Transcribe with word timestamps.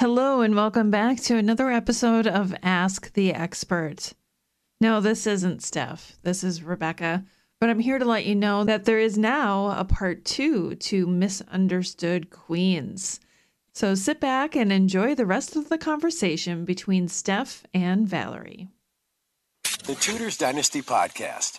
Hello, 0.00 0.40
and 0.40 0.56
welcome 0.56 0.90
back 0.90 1.18
to 1.24 1.36
another 1.36 1.70
episode 1.70 2.26
of 2.26 2.54
Ask 2.62 3.12
the 3.12 3.34
Expert. 3.34 4.14
No, 4.80 4.98
this 4.98 5.26
isn't 5.26 5.62
Steph. 5.62 6.16
This 6.22 6.42
is 6.42 6.62
Rebecca. 6.62 7.26
But 7.60 7.68
I'm 7.68 7.80
here 7.80 7.98
to 7.98 8.04
let 8.06 8.24
you 8.24 8.34
know 8.34 8.64
that 8.64 8.86
there 8.86 8.98
is 8.98 9.18
now 9.18 9.78
a 9.78 9.84
part 9.84 10.24
two 10.24 10.74
to 10.76 11.06
Misunderstood 11.06 12.30
Queens. 12.30 13.20
So 13.74 13.94
sit 13.94 14.20
back 14.20 14.56
and 14.56 14.72
enjoy 14.72 15.14
the 15.14 15.26
rest 15.26 15.54
of 15.54 15.68
the 15.68 15.76
conversation 15.76 16.64
between 16.64 17.06
Steph 17.06 17.66
and 17.74 18.08
Valerie. 18.08 18.68
The 19.84 19.96
Tudors 19.96 20.38
Dynasty 20.38 20.80
Podcast. 20.80 21.58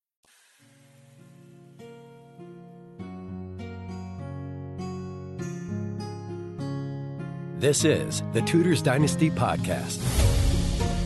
This 7.61 7.85
is 7.85 8.23
the 8.33 8.41
Tudors 8.41 8.81
Dynasty 8.81 9.29
Podcast. 9.29 9.99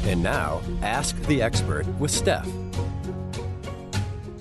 And 0.05 0.23
now, 0.23 0.62
Ask 0.81 1.14
the 1.23 1.42
Expert 1.42 1.86
with 2.00 2.12
Steph. 2.12 2.47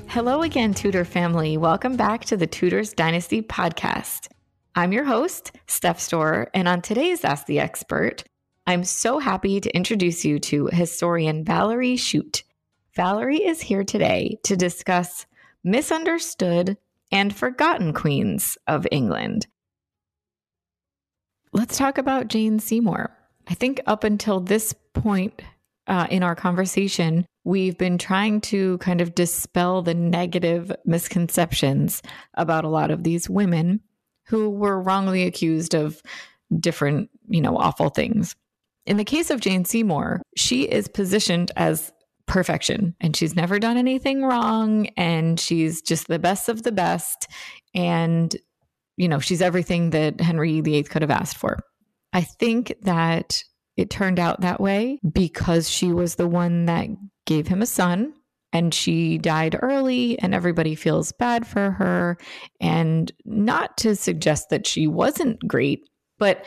Hello 0.06 0.42
again, 0.42 0.74
Tudor 0.74 1.04
family. 1.04 1.56
Welcome 1.56 1.96
back 1.96 2.24
to 2.26 2.36
the 2.36 2.46
Tudors 2.46 2.92
Dynasty 2.92 3.42
Podcast. 3.42 4.28
I'm 4.76 4.92
your 4.92 5.02
host, 5.02 5.56
Steph 5.66 5.98
Stohrer, 5.98 6.46
and 6.54 6.68
on 6.68 6.82
today's 6.82 7.24
Ask 7.24 7.46
the 7.46 7.58
Expert, 7.58 8.22
I'm 8.64 8.84
so 8.84 9.18
happy 9.18 9.60
to 9.60 9.76
introduce 9.76 10.24
you 10.24 10.38
to 10.38 10.66
historian 10.66 11.44
Valerie 11.44 11.96
Schutte. 11.96 12.44
Valerie 12.94 13.44
is 13.44 13.60
here 13.60 13.82
today 13.82 14.38
to 14.44 14.56
discuss 14.56 15.26
misunderstood 15.64 16.76
and 17.10 17.34
forgotten 17.34 17.92
queens 17.92 18.56
of 18.68 18.86
England 18.92 19.48
let's 21.54 21.78
talk 21.78 21.96
about 21.96 22.28
Jane 22.28 22.58
Seymour. 22.58 23.16
I 23.48 23.54
think 23.54 23.80
up 23.86 24.04
until 24.04 24.40
this 24.40 24.74
point 24.92 25.40
uh, 25.86 26.06
in 26.10 26.22
our 26.22 26.34
conversation, 26.34 27.24
we've 27.44 27.78
been 27.78 27.96
trying 27.96 28.40
to 28.40 28.76
kind 28.78 29.00
of 29.00 29.14
dispel 29.14 29.80
the 29.80 29.94
negative 29.94 30.72
misconceptions 30.84 32.02
about 32.34 32.64
a 32.64 32.68
lot 32.68 32.90
of 32.90 33.04
these 33.04 33.30
women 33.30 33.80
who 34.26 34.50
were 34.50 34.80
wrongly 34.80 35.24
accused 35.24 35.74
of 35.74 36.02
different, 36.58 37.08
you 37.28 37.40
know, 37.40 37.56
awful 37.56 37.88
things. 37.88 38.34
In 38.86 38.96
the 38.96 39.04
case 39.04 39.30
of 39.30 39.40
Jane 39.40 39.64
Seymour, 39.64 40.22
she 40.36 40.62
is 40.62 40.88
positioned 40.88 41.52
as 41.56 41.92
perfection 42.26 42.94
and 43.00 43.14
she's 43.14 43.36
never 43.36 43.58
done 43.58 43.76
anything 43.76 44.22
wrong 44.22 44.86
and 44.96 45.38
she's 45.38 45.82
just 45.82 46.08
the 46.08 46.18
best 46.18 46.48
of 46.48 46.62
the 46.62 46.72
best. 46.72 47.28
And 47.74 48.34
you 48.96 49.08
know, 49.08 49.18
she's 49.18 49.42
everything 49.42 49.90
that 49.90 50.20
Henry 50.20 50.60
VIII 50.60 50.84
could 50.84 51.02
have 51.02 51.10
asked 51.10 51.36
for. 51.36 51.58
I 52.12 52.22
think 52.22 52.74
that 52.82 53.42
it 53.76 53.90
turned 53.90 54.20
out 54.20 54.40
that 54.40 54.60
way 54.60 54.98
because 55.12 55.68
she 55.68 55.92
was 55.92 56.14
the 56.14 56.28
one 56.28 56.66
that 56.66 56.88
gave 57.26 57.48
him 57.48 57.62
a 57.62 57.66
son 57.66 58.14
and 58.52 58.72
she 58.72 59.18
died 59.18 59.58
early 59.60 60.18
and 60.20 60.32
everybody 60.32 60.76
feels 60.76 61.10
bad 61.12 61.46
for 61.46 61.72
her 61.72 62.16
and 62.60 63.12
not 63.24 63.76
to 63.78 63.96
suggest 63.96 64.50
that 64.50 64.66
she 64.66 64.86
wasn't 64.86 65.40
great 65.46 65.88
but 66.18 66.44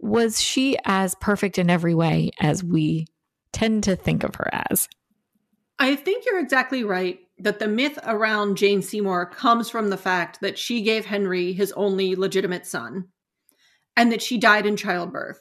was 0.00 0.42
she 0.42 0.76
as 0.84 1.14
perfect 1.20 1.56
in 1.56 1.70
every 1.70 1.94
way 1.94 2.30
as 2.40 2.64
we 2.64 3.06
tend 3.52 3.84
to 3.84 3.94
think 3.94 4.24
of 4.24 4.34
her 4.34 4.48
as 4.52 4.88
I 5.78 5.96
think 5.96 6.26
you're 6.26 6.40
exactly 6.40 6.82
right 6.84 7.20
that 7.38 7.58
the 7.58 7.68
myth 7.68 7.98
around 8.04 8.56
Jane 8.56 8.82
Seymour 8.82 9.26
comes 9.26 9.68
from 9.68 9.90
the 9.90 9.96
fact 9.96 10.40
that 10.40 10.58
she 10.58 10.82
gave 10.82 11.06
Henry 11.06 11.52
his 11.52 11.72
only 11.72 12.14
legitimate 12.14 12.66
son 12.66 13.08
and 13.96 14.12
that 14.12 14.22
she 14.22 14.38
died 14.38 14.66
in 14.66 14.76
childbirth. 14.76 15.40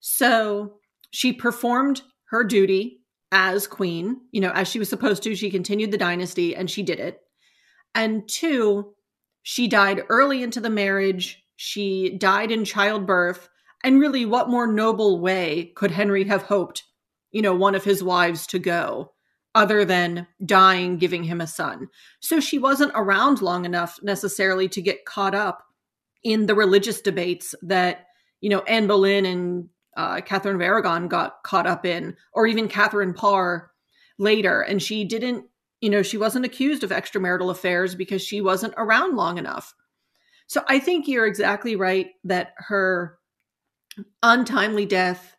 So 0.00 0.74
she 1.10 1.32
performed 1.32 2.02
her 2.26 2.44
duty 2.44 3.00
as 3.30 3.66
queen, 3.66 4.20
you 4.30 4.40
know, 4.40 4.52
as 4.52 4.68
she 4.68 4.78
was 4.78 4.88
supposed 4.88 5.22
to. 5.24 5.34
She 5.34 5.50
continued 5.50 5.90
the 5.90 5.98
dynasty 5.98 6.54
and 6.54 6.70
she 6.70 6.82
did 6.82 7.00
it. 7.00 7.20
And 7.94 8.28
two, 8.28 8.94
she 9.42 9.68
died 9.68 10.02
early 10.08 10.42
into 10.42 10.60
the 10.60 10.70
marriage. 10.70 11.42
She 11.56 12.16
died 12.18 12.50
in 12.50 12.64
childbirth. 12.64 13.48
And 13.84 14.00
really, 14.00 14.24
what 14.24 14.48
more 14.48 14.66
noble 14.66 15.20
way 15.20 15.72
could 15.74 15.90
Henry 15.90 16.24
have 16.24 16.42
hoped, 16.42 16.84
you 17.32 17.42
know, 17.42 17.54
one 17.54 17.74
of 17.74 17.84
his 17.84 18.02
wives 18.02 18.46
to 18.48 18.58
go 18.58 19.11
other 19.54 19.84
than 19.84 20.26
dying, 20.44 20.96
giving 20.96 21.24
him 21.24 21.40
a 21.40 21.46
son. 21.46 21.88
So 22.20 22.40
she 22.40 22.58
wasn't 22.58 22.92
around 22.94 23.42
long 23.42 23.64
enough 23.64 23.98
necessarily 24.02 24.68
to 24.70 24.82
get 24.82 25.04
caught 25.04 25.34
up 25.34 25.62
in 26.24 26.46
the 26.46 26.54
religious 26.54 27.00
debates 27.00 27.54
that, 27.62 28.06
you 28.40 28.48
know, 28.48 28.60
Anne 28.60 28.86
Boleyn 28.86 29.26
and 29.26 29.68
uh, 29.96 30.20
Catherine 30.22 30.56
of 30.56 30.62
Aragon 30.62 31.08
got 31.08 31.42
caught 31.42 31.66
up 31.66 31.84
in, 31.84 32.16
or 32.32 32.46
even 32.46 32.68
Catherine 32.68 33.12
Parr 33.12 33.70
later. 34.18 34.62
And 34.62 34.82
she 34.82 35.04
didn't, 35.04 35.44
you 35.80 35.90
know, 35.90 36.02
she 36.02 36.16
wasn't 36.16 36.46
accused 36.46 36.82
of 36.82 36.90
extramarital 36.90 37.50
affairs 37.50 37.94
because 37.94 38.22
she 38.22 38.40
wasn't 38.40 38.74
around 38.76 39.16
long 39.16 39.36
enough. 39.36 39.74
So 40.46 40.62
I 40.68 40.78
think 40.78 41.08
you're 41.08 41.26
exactly 41.26 41.76
right 41.76 42.08
that 42.24 42.54
her 42.56 43.18
untimely 44.22 44.86
death 44.86 45.31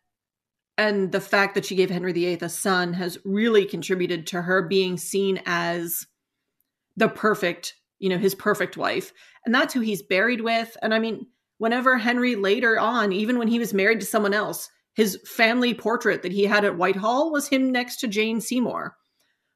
and 0.76 1.12
the 1.12 1.20
fact 1.20 1.54
that 1.54 1.64
she 1.64 1.76
gave 1.76 1.90
Henry 1.90 2.12
VIII 2.12 2.38
a 2.40 2.48
son 2.48 2.94
has 2.94 3.18
really 3.24 3.64
contributed 3.64 4.26
to 4.28 4.42
her 4.42 4.62
being 4.62 4.96
seen 4.96 5.40
as 5.46 6.06
the 6.96 7.08
perfect, 7.08 7.74
you 7.98 8.08
know, 8.08 8.18
his 8.18 8.34
perfect 8.34 8.76
wife. 8.76 9.12
And 9.44 9.54
that's 9.54 9.74
who 9.74 9.80
he's 9.80 10.02
buried 10.02 10.40
with. 10.40 10.76
And 10.82 10.92
I 10.92 10.98
mean, 10.98 11.26
whenever 11.58 11.96
Henry 11.98 12.34
later 12.34 12.78
on, 12.78 13.12
even 13.12 13.38
when 13.38 13.48
he 13.48 13.58
was 13.58 13.72
married 13.74 14.00
to 14.00 14.06
someone 14.06 14.34
else, 14.34 14.68
his 14.94 15.18
family 15.24 15.74
portrait 15.74 16.22
that 16.22 16.32
he 16.32 16.44
had 16.44 16.64
at 16.64 16.76
Whitehall 16.76 17.30
was 17.30 17.48
him 17.48 17.70
next 17.70 17.96
to 17.98 18.08
Jane 18.08 18.40
Seymour, 18.40 18.96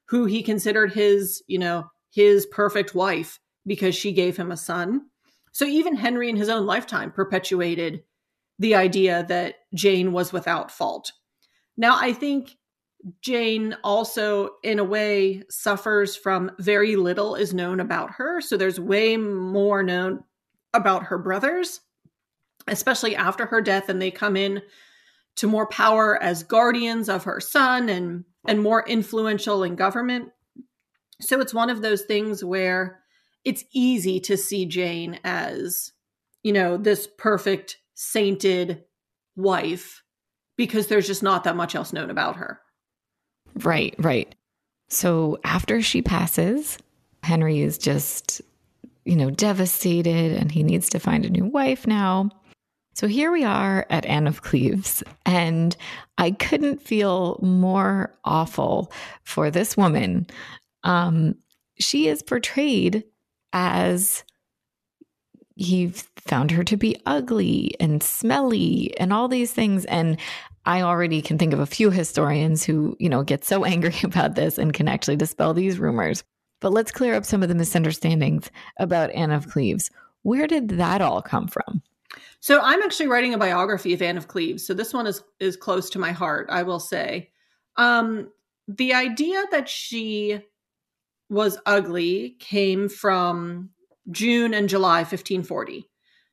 who 0.07 0.25
he 0.25 0.43
considered 0.43 0.93
his, 0.93 1.43
you 1.47 1.59
know, 1.59 1.89
his 2.11 2.45
perfect 2.45 2.95
wife 2.95 3.39
because 3.65 3.95
she 3.95 4.11
gave 4.11 4.37
him 4.37 4.51
a 4.51 4.57
son. 4.57 5.01
So 5.51 5.65
even 5.65 5.95
Henry 5.95 6.29
in 6.29 6.35
his 6.35 6.49
own 6.49 6.65
lifetime 6.65 7.11
perpetuated 7.11 8.03
the 8.59 8.75
idea 8.75 9.25
that 9.29 9.55
Jane 9.73 10.11
was 10.11 10.31
without 10.33 10.69
fault. 10.69 11.13
Now, 11.77 11.97
I 11.99 12.13
think 12.13 12.57
Jane 13.21 13.77
also, 13.83 14.51
in 14.63 14.77
a 14.79 14.83
way, 14.83 15.43
suffers 15.49 16.15
from 16.15 16.51
very 16.59 16.97
little 16.97 17.35
is 17.35 17.53
known 17.53 17.79
about 17.79 18.11
her. 18.11 18.41
So 18.41 18.57
there's 18.57 18.79
way 18.79 19.15
more 19.15 19.81
known 19.81 20.23
about 20.73 21.03
her 21.05 21.17
brothers, 21.17 21.79
especially 22.67 23.15
after 23.15 23.45
her 23.45 23.61
death, 23.61 23.87
and 23.87 24.01
they 24.01 24.11
come 24.11 24.35
in 24.35 24.61
to 25.37 25.47
more 25.47 25.67
power 25.67 26.21
as 26.21 26.43
guardians 26.43 27.07
of 27.07 27.23
her 27.23 27.39
son 27.39 27.87
and 27.87 28.25
and 28.47 28.61
more 28.61 28.87
influential 28.87 29.63
in 29.63 29.75
government. 29.75 30.29
So 31.21 31.39
it's 31.39 31.53
one 31.53 31.69
of 31.69 31.81
those 31.81 32.03
things 32.03 32.43
where 32.43 33.01
it's 33.43 33.65
easy 33.73 34.19
to 34.21 34.37
see 34.37 34.65
Jane 34.65 35.19
as, 35.23 35.91
you 36.43 36.53
know, 36.53 36.77
this 36.77 37.07
perfect 37.17 37.77
sainted 38.01 38.81
wife 39.35 40.03
because 40.55 40.87
there's 40.87 41.05
just 41.05 41.21
not 41.21 41.43
that 41.43 41.57
much 41.57 41.75
else 41.75 41.91
known 41.91 42.09
about 42.09 42.37
her. 42.37 42.61
Right, 43.55 43.93
right. 43.97 44.33
So 44.87 45.37
after 45.43 45.81
she 45.81 46.01
passes, 46.01 46.77
Henry 47.23 47.59
is 47.59 47.77
just, 47.77 48.41
you 49.03 49.17
know, 49.17 49.29
devastated 49.29 50.37
and 50.37 50.49
he 50.49 50.63
needs 50.63 50.89
to 50.91 50.99
find 50.99 51.25
a 51.25 51.29
new 51.29 51.43
wife 51.43 51.85
now. 51.85 52.29
So 52.93 53.05
here 53.05 53.33
we 53.33 53.43
are 53.43 53.85
at 53.89 54.05
Anne 54.05 54.27
of 54.27 54.43
Cleves, 54.43 55.03
and 55.25 55.75
I 56.17 56.31
couldn't 56.31 56.81
feel 56.81 57.37
more 57.41 58.17
awful 58.23 58.93
for 59.23 59.51
this 59.51 59.75
woman. 59.75 60.25
Um, 60.83 61.35
she 61.79 62.07
is 62.07 62.23
portrayed 62.23 63.03
as 63.51 64.23
he 65.59 65.89
found 66.15 66.51
her 66.51 66.63
to 66.63 66.77
be 66.77 66.95
ugly 67.05 67.75
and 67.81 68.01
smelly 68.01 68.97
and 68.97 69.11
all 69.11 69.27
these 69.27 69.51
things. 69.51 69.83
And 69.85 70.17
I 70.65 70.81
already 70.81 71.21
can 71.21 71.37
think 71.37 71.51
of 71.51 71.59
a 71.59 71.65
few 71.65 71.91
historians 71.91 72.63
who, 72.63 72.95
you 72.97 73.09
know, 73.09 73.23
get 73.23 73.43
so 73.43 73.65
angry 73.73 73.95
about 74.03 74.35
this 74.35 74.57
and 74.57 74.73
can 74.73 74.87
actually 74.87 75.17
dispel 75.17 75.53
these 75.53 75.77
rumors. 75.77 76.23
But 76.61 76.71
let's 76.71 76.91
clear 76.91 77.13
up 77.13 77.25
some 77.25 77.43
of 77.43 77.49
the 77.49 77.55
misunderstandings 77.55 78.49
about 78.77 79.11
Anne 79.11 79.31
of 79.31 79.49
Cleves. 79.49 79.91
Where 80.23 80.47
did 80.47 80.69
that 80.69 81.01
all 81.01 81.21
come 81.21 81.47
from? 81.47 81.81
So 82.39 82.61
I'm 82.61 82.81
actually 82.81 83.07
writing 83.07 83.33
a 83.33 83.37
biography 83.37 83.93
of 83.93 84.01
Anne 84.01 84.17
of 84.17 84.29
Cleves. 84.29 84.65
So 84.65 84.73
this 84.73 84.93
one 84.93 85.07
is 85.07 85.23
is 85.41 85.57
close 85.57 85.89
to 85.91 85.99
my 85.99 86.11
heart, 86.11 86.47
I 86.49 86.63
will 86.63 86.79
say. 86.79 87.31
Um, 87.75 88.31
the 88.67 88.93
idea 88.93 89.43
that 89.51 89.67
she 89.67 90.39
was 91.29 91.57
ugly 91.65 92.37
came 92.39 92.87
from 92.87 93.71
June 94.11 94.53
and 94.53 94.69
July 94.69 94.99
1540. 94.99 95.89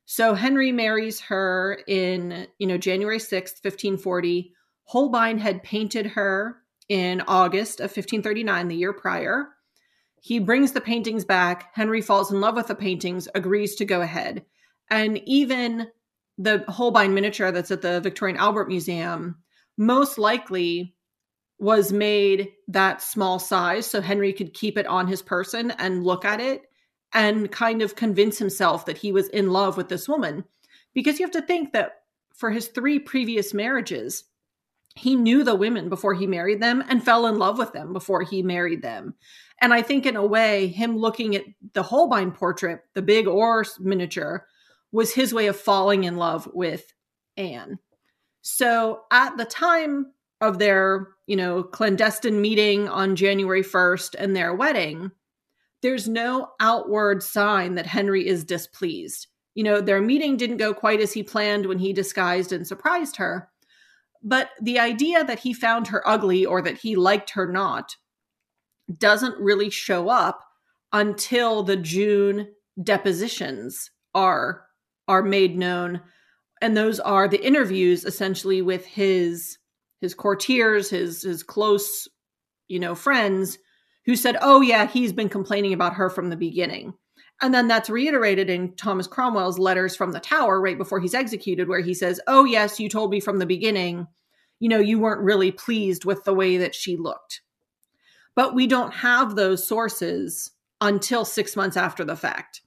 So 0.06 0.34
Henry 0.34 0.70
marries 0.70 1.20
her 1.22 1.80
in, 1.86 2.46
you 2.58 2.66
know, 2.66 2.78
January 2.78 3.18
6th, 3.18 3.64
1540. 3.64 4.52
Holbein 4.84 5.38
had 5.38 5.64
painted 5.64 6.06
her 6.06 6.58
in 6.88 7.22
August 7.26 7.80
of 7.80 7.90
1539, 7.90 8.68
the 8.68 8.76
year 8.76 8.92
prior. 8.92 9.48
He 10.20 10.38
brings 10.38 10.72
the 10.72 10.80
paintings 10.80 11.24
back. 11.24 11.74
Henry 11.74 12.00
falls 12.00 12.32
in 12.32 12.40
love 12.40 12.54
with 12.54 12.68
the 12.68 12.74
paintings, 12.74 13.28
agrees 13.34 13.74
to 13.76 13.84
go 13.84 14.00
ahead. 14.00 14.44
And 14.90 15.20
even 15.26 15.88
the 16.38 16.64
Holbein 16.68 17.14
miniature 17.14 17.50
that's 17.50 17.70
at 17.70 17.82
the 17.82 18.00
Victorian 18.00 18.38
Albert 18.38 18.68
Museum 18.68 19.36
most 19.76 20.18
likely 20.18 20.94
was 21.58 21.92
made 21.92 22.52
that 22.68 23.02
small 23.02 23.38
size 23.38 23.86
so 23.86 24.00
Henry 24.00 24.32
could 24.32 24.54
keep 24.54 24.76
it 24.78 24.86
on 24.86 25.06
his 25.06 25.22
person 25.22 25.70
and 25.72 26.04
look 26.04 26.24
at 26.24 26.40
it 26.40 26.62
and 27.16 27.50
kind 27.50 27.80
of 27.80 27.96
convince 27.96 28.38
himself 28.38 28.84
that 28.84 28.98
he 28.98 29.10
was 29.10 29.28
in 29.28 29.50
love 29.50 29.78
with 29.78 29.88
this 29.88 30.06
woman. 30.06 30.44
Because 30.94 31.18
you 31.18 31.24
have 31.24 31.32
to 31.32 31.40
think 31.40 31.72
that 31.72 32.02
for 32.34 32.50
his 32.50 32.68
three 32.68 32.98
previous 32.98 33.54
marriages, 33.54 34.24
he 34.94 35.16
knew 35.16 35.42
the 35.42 35.54
women 35.54 35.88
before 35.88 36.12
he 36.12 36.26
married 36.26 36.60
them 36.60 36.84
and 36.88 37.02
fell 37.02 37.26
in 37.26 37.38
love 37.38 37.58
with 37.58 37.72
them 37.72 37.94
before 37.94 38.22
he 38.22 38.42
married 38.42 38.82
them. 38.82 39.14
And 39.62 39.72
I 39.72 39.80
think, 39.80 40.04
in 40.04 40.16
a 40.16 40.26
way, 40.26 40.66
him 40.66 40.98
looking 40.98 41.34
at 41.34 41.44
the 41.72 41.82
Holbein 41.82 42.32
portrait, 42.32 42.80
the 42.92 43.00
big 43.00 43.26
or 43.26 43.64
miniature, 43.80 44.46
was 44.92 45.14
his 45.14 45.32
way 45.32 45.46
of 45.46 45.58
falling 45.58 46.04
in 46.04 46.16
love 46.16 46.46
with 46.52 46.92
Anne. 47.38 47.78
So 48.42 49.00
at 49.10 49.38
the 49.38 49.46
time 49.46 50.12
of 50.42 50.58
their, 50.58 51.08
you 51.26 51.36
know, 51.36 51.62
clandestine 51.62 52.42
meeting 52.42 52.88
on 52.88 53.16
January 53.16 53.62
1st 53.62 54.16
and 54.18 54.36
their 54.36 54.54
wedding, 54.54 55.12
there's 55.82 56.08
no 56.08 56.48
outward 56.60 57.22
sign 57.22 57.74
that 57.74 57.86
Henry 57.86 58.26
is 58.26 58.44
displeased. 58.44 59.26
You 59.54 59.64
know, 59.64 59.80
their 59.80 60.00
meeting 60.00 60.36
didn't 60.36 60.58
go 60.58 60.74
quite 60.74 61.00
as 61.00 61.12
he 61.12 61.22
planned 61.22 61.66
when 61.66 61.78
he 61.78 61.92
disguised 61.92 62.52
and 62.52 62.66
surprised 62.66 63.16
her. 63.16 63.48
But 64.22 64.50
the 64.60 64.78
idea 64.78 65.24
that 65.24 65.38
he 65.38 65.52
found 65.52 65.88
her 65.88 66.06
ugly 66.06 66.44
or 66.44 66.60
that 66.62 66.78
he 66.78 66.96
liked 66.96 67.30
her 67.30 67.50
not 67.50 67.96
doesn't 68.98 69.38
really 69.38 69.70
show 69.70 70.08
up 70.08 70.42
until 70.92 71.62
the 71.62 71.76
June 71.76 72.48
depositions 72.82 73.90
are 74.14 74.66
are 75.08 75.22
made 75.22 75.56
known 75.56 76.00
and 76.60 76.76
those 76.76 77.00
are 77.00 77.28
the 77.28 77.44
interviews 77.44 78.04
essentially 78.04 78.62
with 78.62 78.84
his 78.84 79.58
his 80.00 80.14
courtiers 80.14 80.90
his 80.90 81.22
his 81.22 81.42
close 81.42 82.08
you 82.68 82.78
know 82.78 82.94
friends 82.94 83.58
who 84.06 84.16
said 84.16 84.36
oh 84.40 84.60
yeah 84.60 84.86
he's 84.86 85.12
been 85.12 85.28
complaining 85.28 85.72
about 85.72 85.94
her 85.94 86.08
from 86.08 86.30
the 86.30 86.36
beginning. 86.36 86.94
And 87.42 87.52
then 87.52 87.68
that's 87.68 87.90
reiterated 87.90 88.48
in 88.48 88.74
Thomas 88.76 89.06
Cromwell's 89.06 89.58
letters 89.58 89.94
from 89.94 90.12
the 90.12 90.20
tower 90.20 90.60
right 90.60 90.78
before 90.78 91.00
he's 91.00 91.14
executed 91.14 91.68
where 91.68 91.80
he 91.80 91.92
says 91.92 92.20
oh 92.26 92.44
yes 92.44 92.80
you 92.80 92.88
told 92.88 93.10
me 93.10 93.20
from 93.20 93.38
the 93.38 93.46
beginning 93.46 94.06
you 94.58 94.68
know 94.68 94.78
you 94.78 94.98
weren't 94.98 95.20
really 95.20 95.52
pleased 95.52 96.04
with 96.04 96.24
the 96.24 96.34
way 96.34 96.56
that 96.56 96.74
she 96.74 96.96
looked. 96.96 97.42
But 98.34 98.54
we 98.54 98.66
don't 98.66 98.92
have 98.92 99.34
those 99.34 99.66
sources 99.66 100.50
until 100.80 101.24
6 101.24 101.56
months 101.56 101.76
after 101.76 102.04
the 102.04 102.16
fact. 102.16 102.60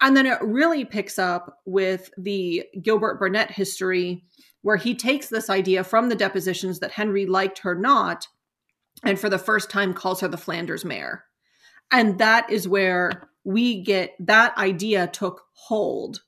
And 0.00 0.14
then 0.14 0.26
it 0.26 0.38
really 0.42 0.84
picks 0.84 1.18
up 1.18 1.60
with 1.64 2.10
the 2.18 2.64
Gilbert 2.82 3.18
Burnet 3.18 3.50
history, 3.50 4.24
where 4.60 4.76
he 4.76 4.94
takes 4.94 5.28
this 5.28 5.48
idea 5.48 5.84
from 5.84 6.10
the 6.10 6.14
depositions 6.14 6.80
that 6.80 6.90
Henry 6.90 7.24
liked 7.24 7.60
her 7.60 7.74
not, 7.74 8.28
and 9.02 9.18
for 9.18 9.28
the 9.28 9.38
first 9.38 9.70
time 9.70 9.94
calls 9.94 10.20
her 10.20 10.28
the 10.28 10.36
Flanders 10.36 10.84
mare. 10.84 11.24
And 11.90 12.18
that 12.18 12.50
is 12.50 12.68
where 12.68 13.28
we 13.44 13.82
get 13.82 14.14
that 14.20 14.56
idea 14.58 15.06
took 15.06 15.44
hold. 15.52 16.22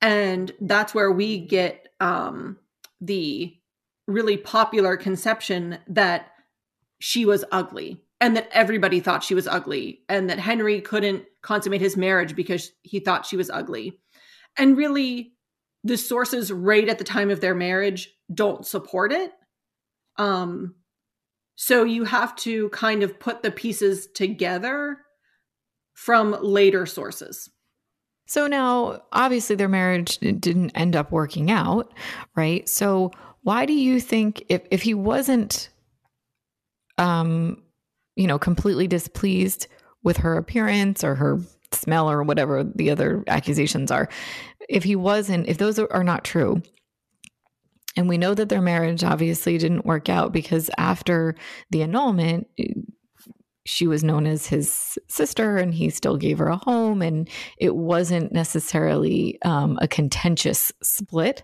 And 0.00 0.52
that's 0.60 0.94
where 0.94 1.12
we 1.12 1.38
get 1.38 1.88
um, 2.00 2.58
the 3.00 3.56
really 4.06 4.36
popular 4.36 4.96
conception 4.96 5.78
that 5.88 6.32
she 6.98 7.24
was 7.24 7.44
ugly 7.52 8.00
and 8.20 8.36
that 8.36 8.48
everybody 8.52 9.00
thought 9.00 9.24
she 9.24 9.34
was 9.34 9.46
ugly 9.46 10.00
and 10.08 10.30
that 10.30 10.38
Henry 10.38 10.80
couldn't 10.80 11.24
consummate 11.42 11.80
his 11.80 11.96
marriage 11.96 12.34
because 12.34 12.72
he 12.82 13.00
thought 13.00 13.26
she 13.26 13.36
was 13.36 13.50
ugly. 13.50 13.98
And 14.56 14.76
really 14.76 15.32
the 15.84 15.96
sources 15.96 16.52
right 16.52 16.88
at 16.88 16.98
the 16.98 17.04
time 17.04 17.30
of 17.30 17.40
their 17.40 17.54
marriage 17.54 18.10
don't 18.32 18.66
support 18.66 19.12
it. 19.12 19.32
Um 20.16 20.74
so 21.56 21.84
you 21.84 22.04
have 22.04 22.34
to 22.36 22.68
kind 22.70 23.02
of 23.02 23.18
put 23.18 23.42
the 23.42 23.50
pieces 23.50 24.06
together 24.14 24.98
from 25.94 26.36
later 26.42 26.86
sources. 26.86 27.48
So 28.26 28.46
now 28.46 29.02
obviously 29.12 29.56
their 29.56 29.68
marriage 29.68 30.18
didn't 30.18 30.70
end 30.70 30.96
up 30.96 31.12
working 31.12 31.50
out, 31.50 31.92
right? 32.34 32.68
So 32.68 33.12
why 33.42 33.66
do 33.66 33.74
you 33.74 34.00
think 34.00 34.44
if 34.48 34.62
if 34.70 34.82
he 34.82 34.94
wasn't 34.94 35.68
um 36.98 37.62
you 38.16 38.26
know, 38.26 38.38
completely 38.38 38.86
displeased 38.86 39.66
with 40.02 40.18
her 40.18 40.36
appearance 40.36 41.02
or 41.02 41.14
her 41.14 41.40
smell 41.72 42.10
or 42.10 42.22
whatever 42.22 42.62
the 42.62 42.90
other 42.90 43.24
accusations 43.26 43.90
are. 43.90 44.08
If 44.68 44.84
he 44.84 44.96
wasn't, 44.96 45.48
if 45.48 45.58
those 45.58 45.78
are 45.78 46.04
not 46.04 46.24
true, 46.24 46.62
and 47.96 48.08
we 48.08 48.18
know 48.18 48.34
that 48.34 48.48
their 48.48 48.62
marriage 48.62 49.04
obviously 49.04 49.58
didn't 49.58 49.86
work 49.86 50.08
out 50.08 50.32
because 50.32 50.70
after 50.78 51.34
the 51.70 51.82
annulment, 51.82 52.48
she 53.66 53.86
was 53.86 54.04
known 54.04 54.26
as 54.26 54.46
his 54.46 54.98
sister 55.08 55.56
and 55.56 55.72
he 55.72 55.88
still 55.90 56.16
gave 56.16 56.38
her 56.38 56.48
a 56.48 56.56
home, 56.56 57.02
and 57.02 57.28
it 57.58 57.74
wasn't 57.74 58.32
necessarily 58.32 59.38
um, 59.42 59.78
a 59.80 59.88
contentious 59.88 60.72
split. 60.82 61.42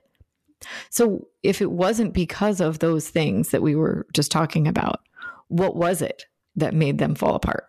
So, 0.91 1.29
if 1.43 1.63
it 1.63 1.71
wasn't 1.71 2.13
because 2.13 2.61
of 2.61 2.81
those 2.81 3.09
things 3.09 3.49
that 3.51 3.63
we 3.63 3.75
were 3.75 4.07
just 4.13 4.31
talking 4.31 4.69
about, 4.69 5.01
what 5.49 5.75
was 5.75 6.03
it? 6.03 6.27
that 6.57 6.75
made 6.75 6.99
them 6.99 7.15
fall 7.15 7.35
apart? 7.35 7.65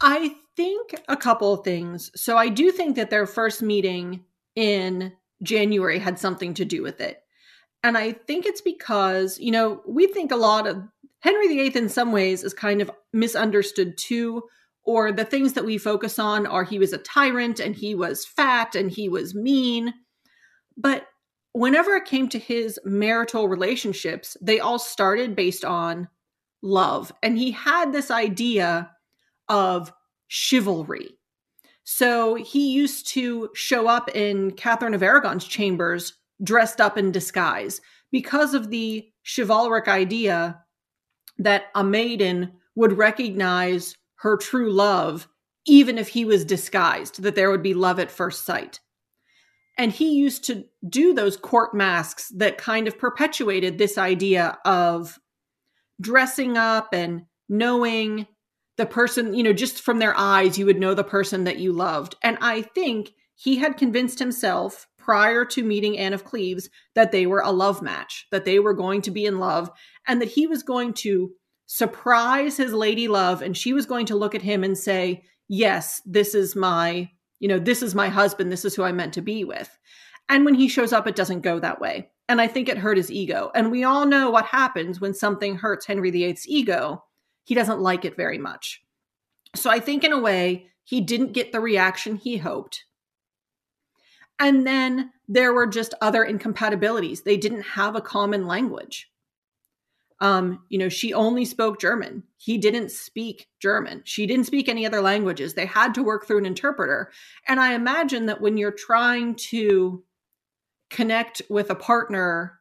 I 0.00 0.34
think 0.56 0.94
a 1.08 1.16
couple 1.16 1.54
of 1.54 1.64
things. 1.64 2.10
So 2.14 2.36
I 2.36 2.48
do 2.48 2.70
think 2.70 2.96
that 2.96 3.10
their 3.10 3.26
first 3.26 3.62
meeting 3.62 4.24
in 4.54 5.12
January 5.42 5.98
had 5.98 6.18
something 6.18 6.54
to 6.54 6.64
do 6.64 6.82
with 6.82 7.00
it. 7.00 7.22
And 7.86 7.96
I 7.96 8.14
think 8.14 8.46
it's 8.46 8.60
because, 8.60 9.38
you 9.38 9.52
know, 9.52 9.80
we 9.86 10.08
think 10.08 10.32
a 10.32 10.36
lot 10.36 10.66
of 10.66 10.82
Henry 11.20 11.46
VIII 11.46 11.76
in 11.76 11.88
some 11.88 12.10
ways 12.10 12.42
is 12.42 12.52
kind 12.52 12.82
of 12.82 12.90
misunderstood 13.12 13.96
too, 13.96 14.42
or 14.82 15.12
the 15.12 15.24
things 15.24 15.52
that 15.52 15.64
we 15.64 15.78
focus 15.78 16.18
on 16.18 16.48
are 16.48 16.64
he 16.64 16.80
was 16.80 16.92
a 16.92 16.98
tyrant 16.98 17.60
and 17.60 17.76
he 17.76 17.94
was 17.94 18.26
fat 18.26 18.74
and 18.74 18.90
he 18.90 19.08
was 19.08 19.36
mean. 19.36 19.94
But 20.76 21.06
whenever 21.52 21.94
it 21.94 22.06
came 22.06 22.28
to 22.30 22.40
his 22.40 22.76
marital 22.84 23.46
relationships, 23.46 24.36
they 24.42 24.58
all 24.58 24.80
started 24.80 25.36
based 25.36 25.64
on 25.64 26.08
love. 26.64 27.12
And 27.22 27.38
he 27.38 27.52
had 27.52 27.92
this 27.92 28.10
idea 28.10 28.90
of 29.48 29.92
chivalry. 30.26 31.10
So 31.84 32.34
he 32.34 32.72
used 32.72 33.06
to 33.10 33.50
show 33.54 33.86
up 33.86 34.10
in 34.12 34.50
Catherine 34.54 34.94
of 34.94 35.04
Aragon's 35.04 35.44
chambers 35.44 36.14
dressed 36.42 36.80
up 36.80 36.98
in 36.98 37.12
disguise 37.12 37.80
because 38.12 38.54
of 38.54 38.70
the 38.70 39.08
chivalric 39.24 39.88
idea 39.88 40.60
that 41.38 41.64
a 41.74 41.84
maiden 41.84 42.52
would 42.74 42.96
recognize 42.96 43.96
her 44.16 44.36
true 44.36 44.72
love 44.72 45.28
even 45.66 45.98
if 45.98 46.08
he 46.08 46.24
was 46.24 46.44
disguised, 46.44 47.22
that 47.22 47.34
there 47.34 47.50
would 47.50 47.62
be 47.62 47.74
love 47.74 47.98
at 47.98 48.10
first 48.10 48.44
sight. 48.44 48.80
And 49.76 49.92
he 49.92 50.12
used 50.12 50.44
to 50.44 50.64
do 50.88 51.12
those 51.12 51.36
court 51.36 51.74
masques 51.74 52.32
that 52.36 52.56
kind 52.56 52.88
of 52.88 52.98
perpetuated 52.98 53.76
this 53.76 53.98
idea 53.98 54.58
of 54.64 55.18
dressing 56.00 56.56
up 56.56 56.94
and 56.94 57.22
knowing 57.48 58.26
the 58.76 58.86
person, 58.86 59.34
you 59.34 59.42
know, 59.42 59.52
just 59.52 59.82
from 59.82 59.98
their 59.98 60.16
eyes, 60.16 60.56
you 60.56 60.66
would 60.66 60.78
know 60.78 60.94
the 60.94 61.04
person 61.04 61.44
that 61.44 61.58
you 61.58 61.72
loved. 61.72 62.14
And 62.22 62.38
I 62.40 62.62
think 62.62 63.12
he 63.34 63.56
had 63.56 63.76
convinced 63.76 64.18
himself 64.18 64.86
prior 65.06 65.44
to 65.44 65.62
meeting 65.62 65.96
Anne 65.96 66.12
of 66.12 66.24
Cleves 66.24 66.68
that 66.96 67.12
they 67.12 67.26
were 67.26 67.40
a 67.40 67.52
love 67.52 67.80
match, 67.80 68.26
that 68.32 68.44
they 68.44 68.58
were 68.58 68.74
going 68.74 69.02
to 69.02 69.12
be 69.12 69.24
in 69.24 69.38
love, 69.38 69.70
and 70.08 70.20
that 70.20 70.26
he 70.26 70.48
was 70.48 70.64
going 70.64 70.92
to 70.94 71.30
surprise 71.66 72.56
his 72.56 72.72
lady 72.72 73.06
love 73.06 73.40
and 73.40 73.56
she 73.56 73.72
was 73.72 73.86
going 73.86 74.06
to 74.06 74.16
look 74.16 74.34
at 74.34 74.42
him 74.42 74.64
and 74.64 74.76
say, 74.76 75.22
Yes, 75.48 76.02
this 76.04 76.34
is 76.34 76.56
my, 76.56 77.08
you 77.38 77.46
know, 77.46 77.60
this 77.60 77.82
is 77.82 77.94
my 77.94 78.08
husband. 78.08 78.50
This 78.50 78.64
is 78.64 78.74
who 78.74 78.82
I'm 78.82 78.96
meant 78.96 79.14
to 79.14 79.20
be 79.20 79.44
with. 79.44 79.78
And 80.28 80.44
when 80.44 80.54
he 80.54 80.66
shows 80.66 80.92
up, 80.92 81.06
it 81.06 81.14
doesn't 81.14 81.42
go 81.42 81.60
that 81.60 81.80
way. 81.80 82.10
And 82.28 82.40
I 82.40 82.48
think 82.48 82.68
it 82.68 82.78
hurt 82.78 82.96
his 82.96 83.12
ego. 83.12 83.52
And 83.54 83.70
we 83.70 83.84
all 83.84 84.06
know 84.06 84.28
what 84.28 84.46
happens 84.46 85.00
when 85.00 85.14
something 85.14 85.54
hurts 85.54 85.86
Henry 85.86 86.10
VIII's 86.10 86.48
ego. 86.48 87.04
He 87.44 87.54
doesn't 87.54 87.80
like 87.80 88.04
it 88.04 88.16
very 88.16 88.38
much. 88.38 88.82
So 89.54 89.70
I 89.70 89.78
think, 89.78 90.02
in 90.02 90.12
a 90.12 90.18
way, 90.18 90.66
he 90.82 91.00
didn't 91.00 91.32
get 91.32 91.52
the 91.52 91.60
reaction 91.60 92.16
he 92.16 92.38
hoped. 92.38 92.85
And 94.38 94.66
then 94.66 95.12
there 95.28 95.52
were 95.52 95.66
just 95.66 95.94
other 96.00 96.22
incompatibilities. 96.22 97.22
They 97.22 97.36
didn't 97.36 97.62
have 97.62 97.96
a 97.96 98.00
common 98.00 98.46
language. 98.46 99.10
Um, 100.20 100.64
you 100.70 100.78
know, 100.78 100.88
she 100.88 101.12
only 101.12 101.44
spoke 101.44 101.78
German. 101.78 102.22
He 102.38 102.56
didn't 102.56 102.90
speak 102.90 103.48
German. 103.60 104.02
She 104.04 104.26
didn't 104.26 104.46
speak 104.46 104.68
any 104.68 104.86
other 104.86 105.00
languages. 105.02 105.54
They 105.54 105.66
had 105.66 105.94
to 105.94 106.02
work 106.02 106.26
through 106.26 106.38
an 106.38 106.46
interpreter. 106.46 107.10
And 107.46 107.60
I 107.60 107.74
imagine 107.74 108.26
that 108.26 108.40
when 108.40 108.56
you're 108.56 108.72
trying 108.72 109.34
to 109.50 110.04
connect 110.88 111.42
with 111.50 111.70
a 111.70 111.74
partner 111.74 112.60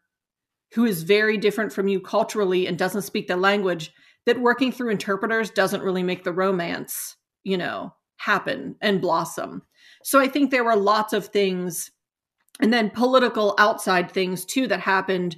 who 0.73 0.83
is 0.83 1.03
very 1.03 1.37
different 1.37 1.71
from 1.71 1.87
you 1.87 2.01
culturally 2.01 2.67
and 2.67 2.77
doesn't 2.77 3.03
speak 3.03 3.27
the 3.27 3.37
language, 3.37 3.93
that 4.25 4.41
working 4.41 4.71
through 4.71 4.89
interpreters 4.89 5.49
doesn't 5.49 5.83
really 5.83 6.03
make 6.03 6.23
the 6.23 6.33
romance, 6.33 7.15
you 7.43 7.57
know, 7.57 7.93
happen 8.17 8.75
and 8.81 9.01
blossom. 9.01 9.61
So 10.03 10.19
I 10.19 10.27
think 10.27 10.51
there 10.51 10.63
were 10.63 10.75
lots 10.75 11.13
of 11.13 11.27
things 11.27 11.91
and 12.61 12.71
then 12.71 12.89
political 12.89 13.53
outside 13.57 14.11
things 14.11 14.45
too 14.45 14.67
that 14.67 14.79
happened 14.79 15.35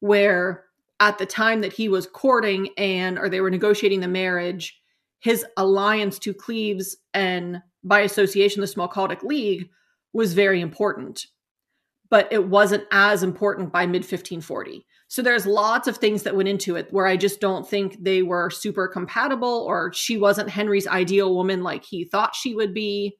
where 0.00 0.64
at 1.00 1.18
the 1.18 1.26
time 1.26 1.62
that 1.62 1.72
he 1.72 1.88
was 1.88 2.06
courting 2.06 2.68
and 2.76 3.18
or 3.18 3.28
they 3.28 3.40
were 3.40 3.50
negotiating 3.50 4.00
the 4.00 4.08
marriage, 4.08 4.80
his 5.20 5.44
alliance 5.56 6.18
to 6.20 6.34
Cleves 6.34 6.96
and 7.14 7.62
by 7.82 8.00
association 8.00 8.60
the 8.60 8.66
Smalcaldic 8.66 9.22
League 9.22 9.68
was 10.12 10.34
very 10.34 10.60
important. 10.60 11.26
But 12.10 12.32
it 12.32 12.48
wasn't 12.48 12.84
as 12.90 13.22
important 13.22 13.72
by 13.72 13.86
mid 13.86 14.02
1540. 14.02 14.84
So 15.10 15.22
there's 15.22 15.44
lots 15.44 15.88
of 15.88 15.96
things 15.96 16.22
that 16.22 16.36
went 16.36 16.48
into 16.48 16.76
it 16.76 16.86
where 16.92 17.04
I 17.04 17.16
just 17.16 17.40
don't 17.40 17.68
think 17.68 17.96
they 18.00 18.22
were 18.22 18.48
super 18.48 18.86
compatible 18.86 19.64
or 19.66 19.92
she 19.92 20.16
wasn't 20.16 20.48
Henry's 20.48 20.86
ideal 20.86 21.34
woman 21.34 21.64
like 21.64 21.84
he 21.84 22.04
thought 22.04 22.36
she 22.36 22.54
would 22.54 22.72
be. 22.72 23.18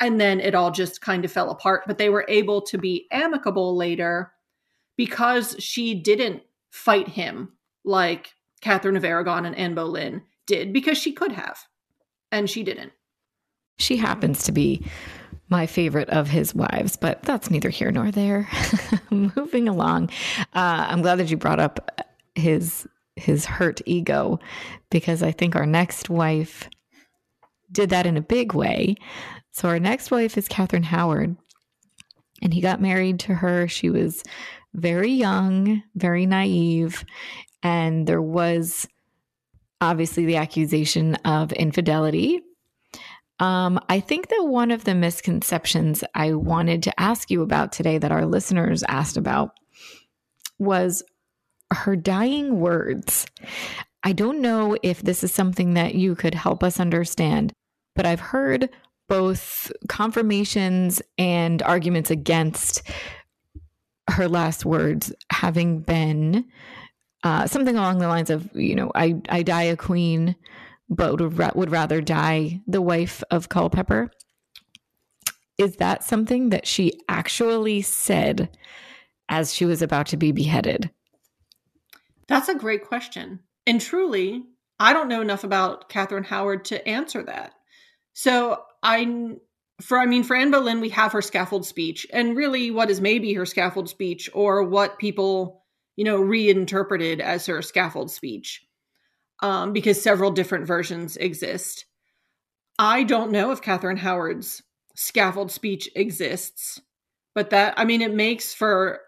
And 0.00 0.18
then 0.18 0.40
it 0.40 0.54
all 0.54 0.70
just 0.70 1.02
kind 1.02 1.26
of 1.26 1.30
fell 1.30 1.50
apart. 1.50 1.82
But 1.86 1.98
they 1.98 2.08
were 2.08 2.24
able 2.26 2.62
to 2.62 2.78
be 2.78 3.06
amicable 3.12 3.76
later 3.76 4.32
because 4.96 5.56
she 5.58 5.94
didn't 5.94 6.42
fight 6.70 7.08
him 7.08 7.52
like 7.84 8.32
Catherine 8.62 8.96
of 8.96 9.04
Aragon 9.04 9.44
and 9.44 9.54
Anne 9.56 9.74
Boleyn 9.74 10.22
did 10.46 10.72
because 10.72 10.96
she 10.96 11.12
could 11.12 11.32
have, 11.32 11.58
and 12.32 12.48
she 12.48 12.62
didn't. 12.62 12.92
She 13.78 13.98
happens 13.98 14.44
to 14.44 14.52
be 14.52 14.86
my 15.50 15.66
favorite 15.66 16.08
of 16.10 16.28
his 16.28 16.54
wives, 16.54 16.96
but 16.96 17.22
that's 17.22 17.50
neither 17.50 17.68
here 17.70 17.90
nor 17.90 18.10
there. 18.10 18.48
Moving 19.10 19.68
along, 19.68 20.10
uh, 20.54 20.86
I'm 20.88 21.02
glad 21.02 21.18
that 21.18 21.30
you 21.30 21.36
brought 21.36 21.60
up 21.60 22.08
his 22.34 22.86
his 23.16 23.44
hurt 23.44 23.82
ego 23.84 24.38
because 24.88 25.22
I 25.22 25.32
think 25.32 25.54
our 25.54 25.66
next 25.66 26.08
wife 26.08 26.70
did 27.70 27.90
that 27.90 28.06
in 28.06 28.16
a 28.16 28.22
big 28.22 28.54
way. 28.54 28.96
So 29.52 29.68
our 29.68 29.78
next 29.78 30.10
wife 30.10 30.38
is 30.38 30.48
Catherine 30.48 30.84
Howard, 30.84 31.36
and 32.40 32.54
he 32.54 32.60
got 32.60 32.80
married 32.80 33.20
to 33.20 33.34
her. 33.34 33.68
She 33.68 33.90
was 33.90 34.22
very 34.72 35.10
young, 35.10 35.82
very 35.96 36.24
naive, 36.24 37.04
and 37.62 38.06
there 38.06 38.22
was 38.22 38.88
obviously 39.80 40.24
the 40.24 40.36
accusation 40.36 41.16
of 41.16 41.52
infidelity. 41.52 42.42
Um, 43.40 43.80
I 43.88 44.00
think 44.00 44.28
that 44.28 44.44
one 44.44 44.70
of 44.70 44.84
the 44.84 44.94
misconceptions 44.94 46.04
I 46.14 46.34
wanted 46.34 46.82
to 46.84 47.00
ask 47.00 47.30
you 47.30 47.42
about 47.42 47.72
today 47.72 47.98
that 47.98 48.12
our 48.12 48.26
listeners 48.26 48.84
asked 48.86 49.16
about 49.16 49.52
was 50.58 51.02
her 51.72 51.96
dying 51.96 52.60
words. 52.60 53.26
I 54.02 54.12
don't 54.12 54.40
know 54.40 54.76
if 54.82 55.02
this 55.02 55.24
is 55.24 55.32
something 55.32 55.74
that 55.74 55.94
you 55.94 56.14
could 56.14 56.34
help 56.34 56.62
us 56.62 56.78
understand, 56.78 57.52
but 57.96 58.06
I've 58.06 58.20
heard 58.20 58.68
both 59.08 59.72
confirmations 59.88 61.02
and 61.18 61.62
arguments 61.62 62.10
against 62.10 62.82
her 64.08 64.28
last 64.28 64.64
words 64.64 65.12
having 65.32 65.80
been 65.80 66.44
uh, 67.24 67.46
something 67.46 67.76
along 67.76 67.98
the 67.98 68.08
lines 68.08 68.30
of, 68.30 68.48
you 68.54 68.74
know, 68.74 68.90
I, 68.94 69.20
I 69.28 69.42
die 69.42 69.64
a 69.64 69.76
queen, 69.76 70.36
but 70.90 71.20
would, 71.20 71.54
would 71.54 71.70
rather 71.70 72.00
die 72.00 72.60
the 72.66 72.82
wife 72.82 73.22
of 73.30 73.48
Culpeper. 73.48 74.10
Is 75.56 75.76
that 75.76 76.02
something 76.02 76.50
that 76.50 76.66
she 76.66 76.92
actually 77.08 77.82
said 77.82 78.50
as 79.28 79.54
she 79.54 79.64
was 79.64 79.80
about 79.80 80.06
to 80.08 80.16
be 80.16 80.32
beheaded? 80.32 80.90
That's 82.26 82.48
a 82.48 82.54
great 82.54 82.84
question. 82.84 83.40
And 83.66 83.80
truly, 83.80 84.42
I 84.78 84.92
don't 84.92 85.08
know 85.08 85.20
enough 85.20 85.44
about 85.44 85.88
Catherine 85.88 86.24
Howard 86.24 86.64
to 86.66 86.86
answer 86.88 87.22
that. 87.24 87.52
So 88.14 88.62
I 88.82 89.36
for 89.80 89.98
I 89.98 90.06
mean 90.06 90.24
for 90.24 90.36
Anne 90.36 90.50
Boleyn, 90.50 90.80
we 90.80 90.88
have 90.90 91.12
her 91.12 91.22
scaffold 91.22 91.66
speech, 91.66 92.06
and 92.12 92.36
really 92.36 92.70
what 92.70 92.90
is 92.90 93.00
maybe 93.00 93.34
her 93.34 93.46
scaffold 93.46 93.88
speech, 93.88 94.30
or 94.34 94.62
what 94.62 94.98
people 94.98 95.64
you 95.96 96.04
know 96.04 96.20
reinterpreted 96.20 97.20
as 97.20 97.46
her 97.46 97.62
scaffold 97.62 98.10
speech, 98.10 98.62
um, 99.42 99.72
because 99.72 100.02
several 100.02 100.30
different 100.30 100.66
versions 100.66 101.16
exist. 101.16 101.86
I 102.78 103.02
don't 103.02 103.32
know 103.32 103.50
if 103.50 103.62
Catherine 103.62 103.96
Howard's 103.96 104.62
scaffold 104.94 105.50
speech 105.50 105.88
exists, 105.94 106.80
but 107.34 107.50
that 107.50 107.74
I 107.76 107.84
mean 107.84 108.02
it 108.02 108.14
makes 108.14 108.52
for 108.54 109.00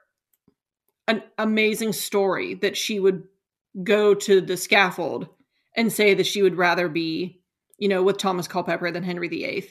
an 1.08 1.22
amazing 1.38 1.92
story 1.92 2.54
that 2.54 2.76
she 2.76 3.00
would 3.00 3.24
go 3.82 4.14
to 4.14 4.40
the 4.40 4.56
scaffold 4.56 5.28
and 5.76 5.92
say 5.92 6.14
that 6.14 6.26
she 6.26 6.42
would 6.42 6.56
rather 6.56 6.88
be, 6.88 7.40
you 7.78 7.88
know, 7.88 8.02
with 8.02 8.18
Thomas 8.18 8.46
Culpepper 8.46 8.90
than 8.90 9.02
Henry 9.02 9.28
VIII. 9.28 9.68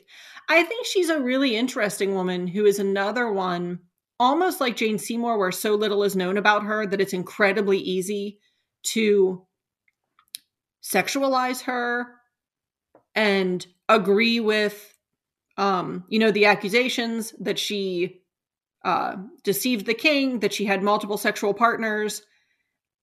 I 0.50 0.64
think 0.64 0.86
she's 0.86 1.10
a 1.10 1.22
really 1.22 1.56
interesting 1.56 2.16
woman 2.16 2.48
who 2.48 2.66
is 2.66 2.80
another 2.80 3.32
one, 3.32 3.80
almost 4.20 4.60
like 4.60 4.76
Jane 4.76 4.98
Seymour, 4.98 5.38
where 5.38 5.52
so 5.52 5.76
little 5.76 6.04
is 6.04 6.16
known 6.16 6.38
about 6.38 6.64
her 6.64 6.86
that 6.86 7.00
it's 7.00 7.14
incredibly 7.14 7.78
easy 7.78 8.40
to 8.84 9.46
sexualize 10.82 11.62
her 11.64 12.08
and 13.16 13.66
agree 13.90 14.40
with 14.40 14.98
um 15.58 16.06
you 16.08 16.18
know 16.18 16.32
the 16.32 16.46
accusations 16.46 17.34
that 17.40 17.60
she 17.60 18.22
uh 18.84 19.16
deceived 19.44 19.86
the 19.86 19.94
king 19.94 20.40
that 20.40 20.54
she 20.54 20.66
had 20.66 20.82
multiple 20.82 21.18
sexual 21.18 21.54
partners 21.54 22.22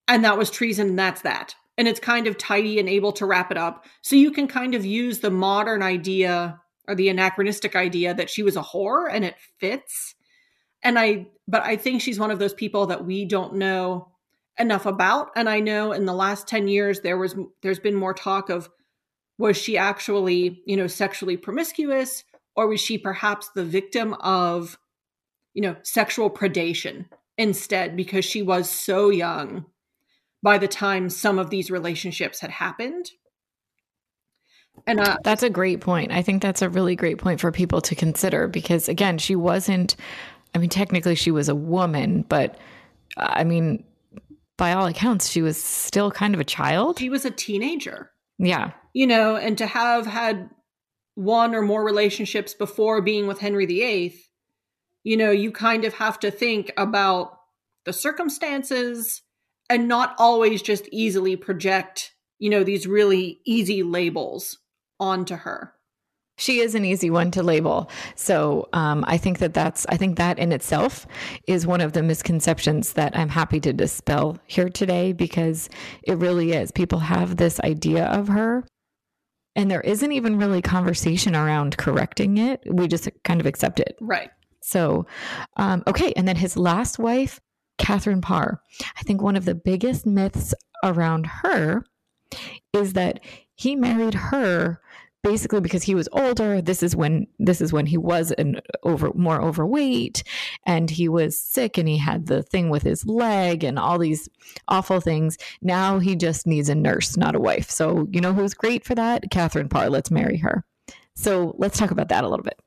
and 0.07 0.25
that 0.25 0.39
was 0.39 0.51
treason 0.51 0.89
and 0.89 0.99
that's 0.99 1.23
that 1.23 1.55
and 1.77 1.87
it's 1.87 2.01
kind 2.01 2.27
of 2.27 2.39
tidy 2.39 2.81
and 2.81 2.89
able 2.89 3.13
to 3.13 3.27
wrap 3.27 3.51
it 3.51 3.59
up 3.59 3.85
so 4.03 4.17
you 4.17 4.31
can 4.31 4.49
kind 4.49 4.75
of 4.75 4.85
use 4.85 5.21
the 5.21 5.31
modern 5.31 5.83
idea 5.83 6.59
or 6.89 6.95
the 6.95 7.11
anachronistic 7.11 7.77
idea 7.77 8.15
that 8.15 8.31
she 8.31 8.43
was 8.43 8.57
a 8.57 8.63
whore 8.63 9.09
and 9.13 9.25
it 9.25 9.37
fits. 9.59 10.15
And 10.83 10.99
I, 10.99 11.27
but 11.47 11.63
I 11.63 11.77
think 11.77 12.01
she's 12.01 12.19
one 12.19 12.31
of 12.31 12.39
those 12.39 12.55
people 12.55 12.87
that 12.87 13.05
we 13.05 13.27
don't 13.27 13.55
know 13.55 14.09
enough 14.59 14.87
about. 14.87 15.31
And 15.37 15.49
I 15.49 15.61
know 15.61 15.93
in 15.93 16.07
the 16.07 16.15
last 16.15 16.49
10 16.49 16.69
years, 16.69 17.01
there 17.01 17.19
was, 17.19 17.35
there's 17.63 17.79
been 17.79 17.95
more 17.95 18.15
talk 18.15 18.51
of 18.51 18.69
was 19.39 19.57
she 19.57 19.79
actually, 19.79 20.63
you 20.67 20.77
know, 20.77 20.87
sexually 20.87 21.37
promiscuous 21.37 22.25
or 22.57 22.67
was 22.67 22.81
she 22.81 22.99
perhaps 22.99 23.51
the 23.55 23.65
victim 23.65 24.15
of, 24.15 24.79
you 25.55 25.63
know, 25.63 25.77
sexual 25.83 26.31
predation 26.31 27.07
instead 27.37 27.97
because 27.97 28.25
she 28.25 28.43
was 28.43 28.69
so 28.69 29.11
young 29.11 29.65
by 30.43 30.59
the 30.59 30.69
time 30.69 31.09
some 31.09 31.39
of 31.39 31.51
these 31.51 31.71
relationships 31.71 32.41
had 32.41 32.51
happened 32.51 33.11
and 34.87 35.01
uh, 35.01 35.17
that's 35.25 35.43
a 35.43 35.51
great 35.51 35.81
point. 35.81 36.13
I 36.13 36.23
think 36.23 36.43
that's 36.43 36.63
a 36.63 36.69
really 36.69 36.97
great 36.97 37.19
point 37.19 37.41
for 37.41 37.51
people 37.51 37.81
to 37.83 37.95
consider 37.95 38.49
because, 38.49 38.89
again, 38.89 39.19
she 39.19 39.35
wasn't, 39.35 39.97
I 40.55 40.59
mean, 40.59 40.71
technically 40.71 41.15
she 41.15 41.31
was 41.31 41.49
a 41.49 41.55
woman, 41.55 42.25
but 42.29 42.59
I 43.17 43.45
mean, 43.45 43.85
by 44.59 44.73
all 44.73 44.87
accounts, 44.87 45.31
she 45.31 45.41
was 45.41 45.63
still 45.63 46.11
kind 46.11 46.35
of 46.35 46.41
a 46.41 46.45
child. 46.45 46.99
She 46.99 47.09
was 47.09 47.25
a 47.25 47.31
teenager. 47.31 48.11
Yeah. 48.39 48.73
You 48.93 49.07
know, 49.07 49.37
and 49.37 49.57
to 49.57 49.67
have 49.67 50.07
had 50.07 50.51
one 51.15 51.55
or 51.55 51.63
more 51.63 51.83
relationships 51.83 52.53
before 52.53 53.01
being 53.01 53.27
with 53.27 53.39
Henry 53.39 53.65
VIII, 53.65 54.15
you 55.05 55.17
know, 55.17 55.31
you 55.31 55.51
kind 55.51 55.85
of 55.85 55.95
have 55.95 56.21
to 56.21 56.31
think 56.31 56.71
about 56.77 57.39
the 57.85 57.93
circumstances 57.93 59.23
and 59.71 59.89
not 59.89 60.15
always 60.19 60.61
just 60.61 60.89
easily 60.93 61.37
project, 61.37 62.13
you 62.39 62.51
know, 62.51 62.63
these 62.63 62.87
really 62.87 63.41
easy 63.47 63.83
labels 63.83 64.59
onto 65.01 65.37
her. 65.37 65.73
She 66.39 66.61
is 66.61 66.75
an 66.75 66.85
easy 66.85 67.11
one 67.11 67.31
to 67.33 67.43
label. 67.43 67.91
So 68.15 68.69
um, 68.73 69.05
I 69.07 69.19
think 69.19 69.41
that 69.41 69.53
that's, 69.53 69.85
I 69.89 69.97
think 69.97 70.17
that 70.17 70.39
in 70.39 70.53
itself 70.53 71.07
is 71.47 71.67
one 71.67 71.81
of 71.81 71.93
the 71.93 72.03
misconceptions 72.03 72.95
that 72.95 73.17
I'm 73.17 73.29
happy 73.29 73.61
to 73.61 73.73
dispel 73.73 74.39
here 74.47 74.71
today 74.71 75.13
because 75.13 75.69
it 76.05 76.17
really 76.17 76.53
is. 76.53 76.71
People 76.71 77.01
have 77.01 77.37
this 77.37 77.61
idea 77.61 78.07
of 78.07 78.29
her 78.29 78.65
and 79.57 79.69
there 79.69 79.81
isn't 79.81 80.13
even 80.13 80.39
really 80.39 80.63
conversation 80.63 81.35
around 81.35 81.77
correcting 81.77 82.39
it. 82.39 82.63
We 82.71 82.87
just 82.87 83.09
kind 83.25 83.41
of 83.41 83.47
accept 83.47 83.81
it. 83.81 83.97
Right. 84.01 84.31
So, 84.63 85.07
um, 85.57 85.83
okay. 85.89 86.13
And 86.15 86.29
then 86.29 86.37
his 86.37 86.57
last 86.57 87.01
wife, 87.01 87.41
Catherine 87.79 88.21
Parr. 88.21 88.61
I 88.97 89.03
think 89.03 89.21
one 89.21 89.35
of 89.35 89.45
the 89.45 89.57
biggest 89.57 90.07
myths 90.07 90.55
around 90.85 91.27
her 91.43 91.85
is 92.73 92.93
that 92.93 93.19
he 93.57 93.75
married 93.75 94.15
her 94.15 94.81
basically 95.29 95.61
because 95.61 95.83
he 95.83 95.95
was 95.95 96.09
older 96.13 96.63
this 96.63 96.83
is 96.83 96.97
when 96.97 97.27
this 97.39 97.61
is 97.61 97.73
when 97.73 97.87
he 97.87 97.99
was 97.99 98.31
an 98.33 98.61
over 98.83 99.11
more 99.15 99.41
overweight 99.43 100.23
and 100.65 100.89
he 100.89 101.09
was 101.09 101.39
sick 101.39 101.77
and 101.77 101.89
he 101.89 101.99
had 101.99 102.27
the 102.27 102.43
thing 102.43 102.71
with 102.71 102.83
his 102.83 103.05
leg 103.07 103.63
and 103.63 103.79
all 103.79 103.99
these 103.99 104.29
awful 104.69 105.01
things. 105.01 105.37
Now 105.61 105.99
he 105.99 106.17
just 106.17 106.47
needs 106.47 106.69
a 106.69 106.75
nurse 106.75 107.17
not 107.17 107.35
a 107.35 107.41
wife. 107.41 107.71
So 107.71 108.09
you 108.11 108.21
know 108.21 108.33
who's 108.33 108.55
great 108.55 108.85
for 108.85 108.95
that? 108.95 109.31
Catherine 109.31 109.69
parr. 109.69 109.91
Let's 109.91 110.11
marry 110.11 110.39
her. 110.39 110.65
So 111.15 111.55
let's 111.59 111.79
talk 111.79 111.91
about 111.91 112.09
that 112.09 112.25
a 112.25 112.29
little 112.29 112.45
bit. 112.45 112.59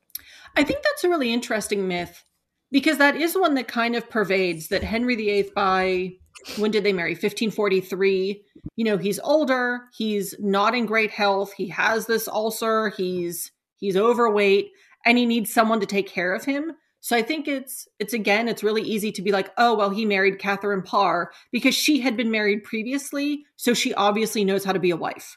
I 0.56 0.62
think 0.62 0.82
that's 0.82 1.04
a 1.04 1.08
really 1.08 1.32
interesting 1.32 1.88
myth 1.88 2.24
because 2.70 2.98
that 2.98 3.16
is 3.16 3.34
one 3.34 3.54
that 3.54 3.68
kind 3.68 3.96
of 3.96 4.08
pervades 4.08 4.68
that 4.68 4.84
henry 4.84 5.16
viii 5.16 5.50
by 5.54 6.12
when 6.56 6.70
did 6.70 6.84
they 6.84 6.92
marry? 6.92 7.12
1543 7.12 8.42
you 8.76 8.84
know 8.84 8.96
he's 8.96 9.18
older 9.20 9.82
he's 9.92 10.34
not 10.38 10.74
in 10.74 10.86
great 10.86 11.10
health 11.10 11.52
he 11.54 11.68
has 11.68 12.06
this 12.06 12.28
ulcer 12.28 12.90
he's 12.90 13.52
he's 13.76 13.96
overweight 13.96 14.70
and 15.04 15.18
he 15.18 15.26
needs 15.26 15.52
someone 15.52 15.80
to 15.80 15.86
take 15.86 16.08
care 16.08 16.32
of 16.34 16.44
him. 16.44 16.72
So 17.00 17.16
i 17.16 17.22
think 17.22 17.48
it's 17.48 17.88
it's 17.98 18.12
again 18.12 18.48
it's 18.48 18.62
really 18.62 18.82
easy 18.82 19.10
to 19.12 19.22
be 19.22 19.32
like 19.32 19.50
oh 19.58 19.74
well 19.74 19.90
he 19.90 20.04
married 20.04 20.38
catherine 20.38 20.82
parr 20.82 21.32
because 21.50 21.74
she 21.74 22.00
had 22.00 22.16
been 22.16 22.30
married 22.30 22.62
previously 22.62 23.44
so 23.56 23.74
she 23.74 23.92
obviously 23.94 24.44
knows 24.44 24.64
how 24.64 24.72
to 24.72 24.78
be 24.78 24.90
a 24.90 24.96
wife. 24.96 25.36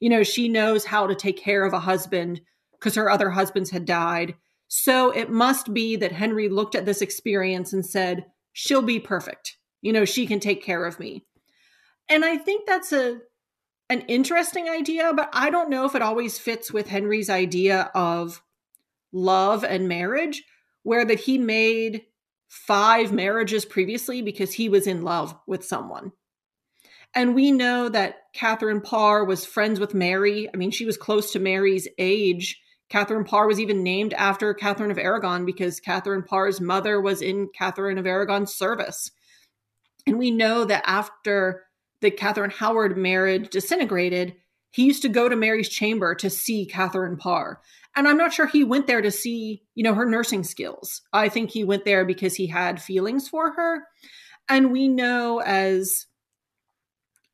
You 0.00 0.10
know 0.10 0.22
she 0.22 0.48
knows 0.48 0.84
how 0.84 1.06
to 1.06 1.14
take 1.14 1.38
care 1.38 1.64
of 1.64 1.72
a 1.72 1.80
husband 1.80 2.42
because 2.72 2.94
her 2.96 3.10
other 3.10 3.30
husbands 3.30 3.70
had 3.70 3.84
died. 3.84 4.34
So 4.68 5.10
it 5.10 5.30
must 5.30 5.72
be 5.72 5.96
that 5.96 6.12
henry 6.12 6.48
looked 6.48 6.74
at 6.74 6.84
this 6.84 7.00
experience 7.00 7.72
and 7.72 7.84
said 7.84 8.26
she'll 8.52 8.82
be 8.82 9.00
perfect. 9.00 9.56
You 9.80 9.94
know 9.94 10.04
she 10.04 10.26
can 10.26 10.40
take 10.40 10.62
care 10.62 10.84
of 10.84 11.00
me 11.00 11.24
and 12.08 12.24
i 12.24 12.36
think 12.36 12.66
that's 12.66 12.92
a 12.92 13.18
an 13.88 14.00
interesting 14.02 14.68
idea 14.68 15.12
but 15.14 15.28
i 15.32 15.50
don't 15.50 15.70
know 15.70 15.84
if 15.84 15.94
it 15.94 16.02
always 16.02 16.38
fits 16.38 16.72
with 16.72 16.88
henry's 16.88 17.30
idea 17.30 17.90
of 17.94 18.42
love 19.12 19.64
and 19.64 19.88
marriage 19.88 20.42
where 20.82 21.04
that 21.04 21.20
he 21.20 21.38
made 21.38 22.02
five 22.48 23.12
marriages 23.12 23.64
previously 23.64 24.20
because 24.20 24.52
he 24.52 24.68
was 24.68 24.86
in 24.86 25.02
love 25.02 25.34
with 25.46 25.64
someone. 25.64 26.12
And 27.14 27.34
we 27.34 27.50
know 27.50 27.88
that 27.88 28.16
catherine 28.34 28.80
parr 28.80 29.24
was 29.24 29.44
friends 29.44 29.78
with 29.78 29.94
mary. 29.94 30.48
I 30.52 30.56
mean 30.56 30.70
she 30.70 30.84
was 30.84 30.96
close 30.96 31.32
to 31.32 31.38
mary's 31.38 31.88
age. 31.98 32.60
Catherine 32.88 33.24
Parr 33.24 33.46
was 33.46 33.58
even 33.58 33.82
named 33.82 34.12
after 34.12 34.52
Catherine 34.52 34.90
of 34.90 34.98
Aragon 34.98 35.46
because 35.46 35.80
Catherine 35.80 36.22
Parr's 36.22 36.60
mother 36.60 37.00
was 37.00 37.22
in 37.22 37.48
Catherine 37.54 37.96
of 37.96 38.04
Aragon's 38.04 38.52
service. 38.52 39.10
And 40.06 40.18
we 40.18 40.30
know 40.30 40.66
that 40.66 40.84
after 40.86 41.62
the 42.02 42.10
Catherine 42.10 42.50
Howard 42.50 42.98
marriage 42.98 43.48
disintegrated, 43.48 44.34
he 44.70 44.84
used 44.84 45.02
to 45.02 45.08
go 45.08 45.28
to 45.28 45.36
Mary's 45.36 45.68
chamber 45.68 46.14
to 46.16 46.28
see 46.30 46.66
Catherine 46.66 47.16
Parr. 47.16 47.60
And 47.94 48.08
I'm 48.08 48.16
not 48.16 48.32
sure 48.32 48.46
he 48.46 48.64
went 48.64 48.86
there 48.86 49.02
to 49.02 49.10
see, 49.10 49.62
you 49.74 49.84
know, 49.84 49.94
her 49.94 50.06
nursing 50.06 50.44
skills. 50.44 51.02
I 51.12 51.28
think 51.28 51.50
he 51.50 51.62
went 51.62 51.84
there 51.84 52.04
because 52.04 52.34
he 52.34 52.46
had 52.46 52.82
feelings 52.82 53.28
for 53.28 53.52
her. 53.52 53.86
And 54.48 54.72
we 54.72 54.88
know 54.88 55.40
as, 55.40 56.06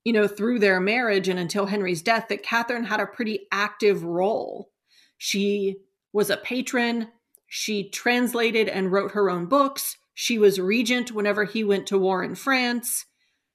you 0.04 0.12
know, 0.12 0.26
through 0.26 0.58
their 0.58 0.80
marriage 0.80 1.28
and 1.28 1.38
until 1.38 1.66
Henry's 1.66 2.02
death, 2.02 2.26
that 2.28 2.42
Catherine 2.42 2.84
had 2.84 3.00
a 3.00 3.06
pretty 3.06 3.46
active 3.52 4.02
role. 4.02 4.70
She 5.16 5.76
was 6.12 6.28
a 6.28 6.36
patron. 6.36 7.08
She 7.46 7.88
translated 7.88 8.68
and 8.68 8.92
wrote 8.92 9.12
her 9.12 9.30
own 9.30 9.46
books. 9.46 9.96
She 10.12 10.38
was 10.38 10.58
regent 10.60 11.12
whenever 11.12 11.44
he 11.44 11.62
went 11.62 11.86
to 11.86 11.98
war 11.98 12.24
in 12.24 12.34
France. 12.34 13.06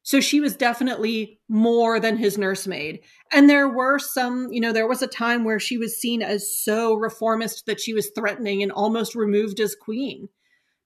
So 0.04 0.20
she 0.20 0.42
was 0.42 0.58
definitely 0.58 1.40
more 1.48 1.98
than 1.98 2.18
his 2.18 2.38
nursemaid. 2.38 3.00
And 3.32 3.50
there 3.50 3.70
were 3.70 3.98
some, 4.00 4.52
you 4.52 4.60
know, 4.60 4.74
there 4.74 4.88
was 4.88 5.02
a 5.02 5.08
time 5.08 5.46
where 5.46 5.60
she 5.60 5.78
was 5.78 5.98
seen 5.98 6.22
as 6.22 6.56
so 6.56 6.96
reformist 6.96 7.66
that 7.66 7.80
she 7.80 7.94
was 7.94 8.12
threatening 8.14 8.62
and 8.62 8.72
almost 8.72 9.16
removed 9.16 9.62
as 9.62 9.76
queen 9.76 10.28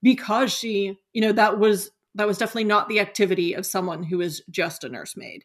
because 0.03 0.53
she, 0.53 0.99
you 1.13 1.21
know, 1.21 1.31
that 1.31 1.57
was 1.59 1.91
that 2.13 2.27
was 2.27 2.37
definitely 2.37 2.63
not 2.63 2.89
the 2.89 2.99
activity 2.99 3.53
of 3.53 3.65
someone 3.65 4.03
who 4.03 4.21
is 4.21 4.41
just 4.49 4.83
a 4.83 4.89
nursemaid. 4.89 5.43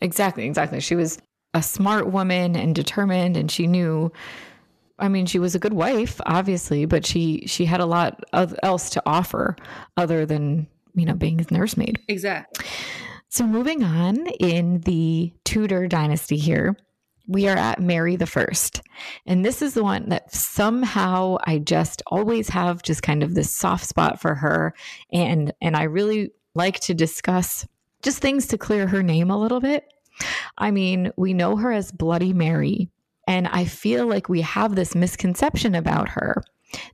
Exactly, 0.00 0.46
exactly. 0.46 0.80
She 0.80 0.96
was 0.96 1.18
a 1.52 1.62
smart 1.62 2.10
woman 2.10 2.56
and 2.56 2.74
determined 2.74 3.36
and 3.36 3.50
she 3.50 3.66
knew 3.66 4.12
I 4.96 5.08
mean, 5.08 5.26
she 5.26 5.40
was 5.40 5.56
a 5.56 5.58
good 5.58 5.72
wife, 5.72 6.20
obviously, 6.24 6.84
but 6.84 7.04
she 7.04 7.42
she 7.46 7.64
had 7.64 7.80
a 7.80 7.86
lot 7.86 8.22
of 8.32 8.54
else 8.62 8.90
to 8.90 9.02
offer 9.04 9.56
other 9.96 10.24
than 10.24 10.68
you 10.94 11.04
know 11.04 11.14
being 11.14 11.38
his 11.38 11.50
nursemaid. 11.50 12.00
Exactly. 12.08 12.66
So 13.28 13.46
moving 13.46 13.82
on 13.82 14.26
in 14.38 14.80
the 14.82 15.32
Tudor 15.44 15.88
dynasty 15.88 16.36
here, 16.36 16.76
we 17.26 17.48
are 17.48 17.56
at 17.56 17.80
Mary 17.80 18.16
the 18.16 18.26
First, 18.26 18.82
and 19.26 19.44
this 19.44 19.62
is 19.62 19.74
the 19.74 19.82
one 19.82 20.10
that 20.10 20.32
somehow 20.32 21.38
I 21.44 21.58
just 21.58 22.02
always 22.06 22.48
have 22.50 22.82
just 22.82 23.02
kind 23.02 23.22
of 23.22 23.34
this 23.34 23.52
soft 23.52 23.86
spot 23.86 24.20
for 24.20 24.34
her, 24.34 24.74
and 25.12 25.52
and 25.60 25.76
I 25.76 25.84
really 25.84 26.30
like 26.54 26.80
to 26.80 26.94
discuss 26.94 27.66
just 28.02 28.18
things 28.18 28.46
to 28.48 28.58
clear 28.58 28.86
her 28.86 29.02
name 29.02 29.30
a 29.30 29.38
little 29.40 29.60
bit. 29.60 29.84
I 30.58 30.70
mean, 30.70 31.10
we 31.16 31.34
know 31.34 31.56
her 31.56 31.72
as 31.72 31.90
Bloody 31.90 32.32
Mary, 32.32 32.90
and 33.26 33.48
I 33.48 33.64
feel 33.64 34.06
like 34.06 34.28
we 34.28 34.42
have 34.42 34.76
this 34.76 34.94
misconception 34.94 35.74
about 35.74 36.10
her 36.10 36.44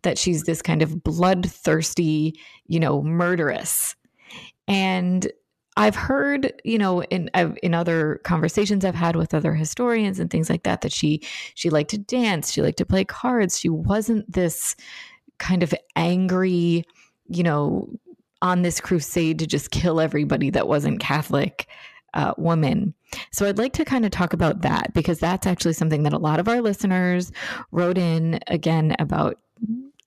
that 0.03 0.19
she's 0.19 0.45
this 0.45 0.63
kind 0.63 0.83
of 0.83 1.03
bloodthirsty, 1.03 2.39
you 2.67 2.81
know, 2.81 3.03
murderess. 3.03 3.95
And 4.69 5.31
I've 5.77 5.97
heard, 5.97 6.53
you 6.65 6.79
know, 6.79 7.03
in 7.05 7.31
in 7.63 7.75
other 7.75 8.21
conversations 8.25 8.85
I've 8.85 8.95
had 8.95 9.17
with 9.17 9.33
other 9.33 9.55
historians 9.55 10.19
and 10.19 10.31
things 10.31 10.51
like 10.51 10.65
that, 10.65 10.81
that 10.83 10.93
she 10.93 11.23
she 11.55 11.71
liked 11.71 11.91
to 11.91 11.99
dance, 11.99 12.53
she 12.53 12.63
liked 12.63 12.79
to 12.79 12.87
play 12.87 13.05
cards. 13.05 13.59
She 13.59 13.69
wasn't 13.69 14.31
this 14.31 14.77
kind 15.39 15.63
of 15.63 15.73
angry, 15.97 16.85
you 17.29 17.43
know, 17.43 17.89
on 18.43 18.63
this 18.63 18.81
crusade 18.81 19.39
to 19.39 19.47
just 19.47 19.71
kill 19.71 20.01
everybody 20.01 20.51
that 20.51 20.69
wasn't 20.69 21.01
Catholic 21.01 21.67
uh, 22.15 22.35
woman. 22.37 22.95
So 23.33 23.47
I'd 23.47 23.59
like 23.59 23.73
to 23.75 23.85
kind 23.85 24.05
of 24.05 24.11
talk 24.11 24.33
about 24.33 24.63
that 24.63 24.93
because 24.93 25.19
that's 25.19 25.47
actually 25.47 25.75
something 25.75 26.03
that 26.03 26.13
a 26.13 26.19
lot 26.19 26.41
of 26.41 26.49
our 26.49 26.61
listeners 26.61 27.33
wrote 27.71 27.99
in 27.99 28.41
again 28.49 28.97
about. 28.99 29.39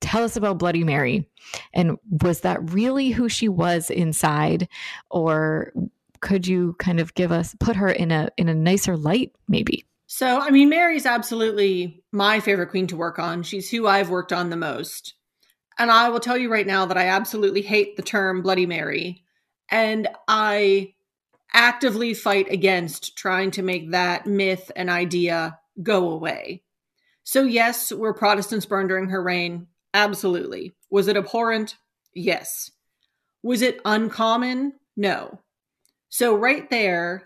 Tell 0.00 0.24
us 0.24 0.36
about 0.36 0.58
Bloody 0.58 0.84
Mary. 0.84 1.28
And 1.72 1.98
was 2.22 2.40
that 2.40 2.72
really 2.72 3.10
who 3.10 3.28
she 3.28 3.48
was 3.48 3.90
inside? 3.90 4.68
Or 5.10 5.72
could 6.20 6.46
you 6.46 6.74
kind 6.78 7.00
of 7.00 7.14
give 7.14 7.32
us 7.32 7.54
put 7.60 7.76
her 7.76 7.88
in 7.88 8.10
a 8.10 8.30
in 8.36 8.48
a 8.48 8.54
nicer 8.54 8.96
light, 8.96 9.32
maybe? 9.48 9.84
So, 10.06 10.40
I 10.40 10.50
mean, 10.50 10.68
Mary's 10.68 11.06
absolutely 11.06 12.02
my 12.12 12.40
favorite 12.40 12.70
queen 12.70 12.86
to 12.88 12.96
work 12.96 13.18
on. 13.18 13.42
She's 13.42 13.70
who 13.70 13.86
I've 13.86 14.10
worked 14.10 14.32
on 14.32 14.50
the 14.50 14.56
most. 14.56 15.14
And 15.78 15.90
I 15.90 16.08
will 16.08 16.20
tell 16.20 16.36
you 16.36 16.50
right 16.50 16.66
now 16.66 16.86
that 16.86 16.96
I 16.96 17.08
absolutely 17.08 17.62
hate 17.62 17.96
the 17.96 18.02
term 18.02 18.42
Bloody 18.42 18.66
Mary. 18.66 19.24
And 19.70 20.08
I 20.28 20.94
actively 21.52 22.14
fight 22.14 22.50
against 22.50 23.16
trying 23.16 23.50
to 23.52 23.62
make 23.62 23.92
that 23.92 24.26
myth 24.26 24.70
and 24.76 24.90
idea 24.90 25.58
go 25.82 26.10
away. 26.10 26.63
So, 27.24 27.42
yes, 27.42 27.90
were 27.90 28.14
Protestants 28.14 28.66
burned 28.66 28.90
during 28.90 29.08
her 29.08 29.22
reign? 29.22 29.66
Absolutely. 29.94 30.74
Was 30.90 31.08
it 31.08 31.16
abhorrent? 31.16 31.76
Yes. 32.14 32.70
Was 33.42 33.62
it 33.62 33.80
uncommon? 33.84 34.74
No. 34.96 35.40
So, 36.10 36.36
right 36.36 36.68
there, 36.70 37.24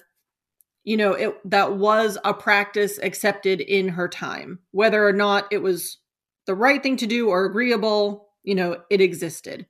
you 0.84 0.96
know, 0.96 1.12
it, 1.12 1.50
that 1.50 1.74
was 1.76 2.16
a 2.24 2.32
practice 2.32 2.98
accepted 3.02 3.60
in 3.60 3.88
her 3.88 4.08
time. 4.08 4.60
Whether 4.70 5.06
or 5.06 5.12
not 5.12 5.46
it 5.52 5.62
was 5.62 5.98
the 6.46 6.54
right 6.54 6.82
thing 6.82 6.96
to 6.98 7.06
do 7.06 7.28
or 7.28 7.44
agreeable, 7.44 8.28
you 8.42 8.54
know, 8.54 8.80
it 8.88 9.00
existed. 9.00 9.66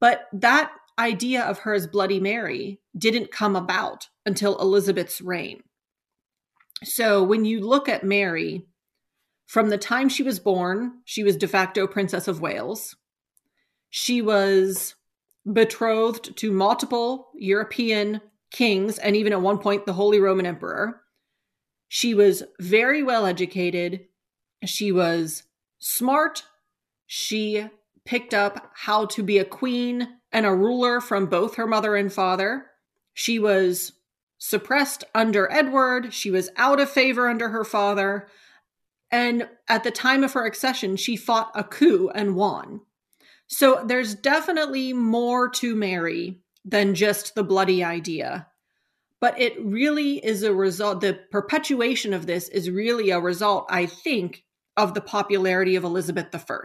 But 0.00 0.28
that 0.32 0.72
idea 0.98 1.42
of 1.42 1.58
her 1.58 1.74
as 1.74 1.86
Bloody 1.86 2.20
Mary 2.20 2.80
didn't 2.96 3.32
come 3.32 3.56
about 3.56 4.08
until 4.24 4.58
Elizabeth's 4.58 5.20
reign. 5.20 5.62
So 6.84 7.22
when 7.22 7.44
you 7.44 7.60
look 7.60 7.88
at 7.88 8.04
Mary, 8.04 8.66
from 9.50 9.68
the 9.68 9.76
time 9.76 10.08
she 10.08 10.22
was 10.22 10.38
born, 10.38 11.00
she 11.04 11.24
was 11.24 11.36
de 11.36 11.48
facto 11.48 11.84
Princess 11.84 12.28
of 12.28 12.40
Wales. 12.40 12.94
She 13.88 14.22
was 14.22 14.94
betrothed 15.52 16.36
to 16.36 16.52
multiple 16.52 17.32
European 17.34 18.20
kings 18.52 18.96
and 18.96 19.16
even 19.16 19.32
at 19.32 19.40
one 19.40 19.58
point 19.58 19.86
the 19.86 19.94
Holy 19.94 20.20
Roman 20.20 20.46
Emperor. 20.46 21.00
She 21.88 22.14
was 22.14 22.44
very 22.60 23.02
well 23.02 23.26
educated. 23.26 24.06
She 24.64 24.92
was 24.92 25.42
smart. 25.80 26.44
She 27.08 27.66
picked 28.04 28.32
up 28.32 28.70
how 28.72 29.06
to 29.06 29.22
be 29.24 29.38
a 29.38 29.44
queen 29.44 30.06
and 30.30 30.46
a 30.46 30.54
ruler 30.54 31.00
from 31.00 31.26
both 31.26 31.56
her 31.56 31.66
mother 31.66 31.96
and 31.96 32.12
father. 32.12 32.66
She 33.14 33.40
was 33.40 33.94
suppressed 34.38 35.02
under 35.12 35.50
Edward. 35.50 36.14
She 36.14 36.30
was 36.30 36.50
out 36.56 36.78
of 36.78 36.88
favor 36.88 37.28
under 37.28 37.48
her 37.48 37.64
father. 37.64 38.28
And 39.10 39.48
at 39.68 39.84
the 39.84 39.90
time 39.90 40.22
of 40.24 40.32
her 40.34 40.46
accession, 40.46 40.96
she 40.96 41.16
fought 41.16 41.50
a 41.54 41.64
coup 41.64 42.10
and 42.14 42.36
won. 42.36 42.80
So 43.48 43.82
there's 43.84 44.14
definitely 44.14 44.92
more 44.92 45.48
to 45.50 45.74
Mary 45.74 46.40
than 46.64 46.94
just 46.94 47.34
the 47.34 47.42
bloody 47.42 47.82
idea. 47.82 48.46
but 49.20 49.38
it 49.38 49.54
really 49.62 50.14
is 50.24 50.42
a 50.42 50.52
result, 50.52 51.02
the 51.02 51.20
perpetuation 51.30 52.14
of 52.14 52.26
this 52.26 52.48
is 52.48 52.70
really 52.70 53.10
a 53.10 53.20
result, 53.20 53.66
I 53.68 53.86
think, 53.86 54.44
of 54.76 54.94
the 54.94 55.02
popularity 55.02 55.76
of 55.76 55.84
Elizabeth 55.84 56.34
I. 56.34 56.58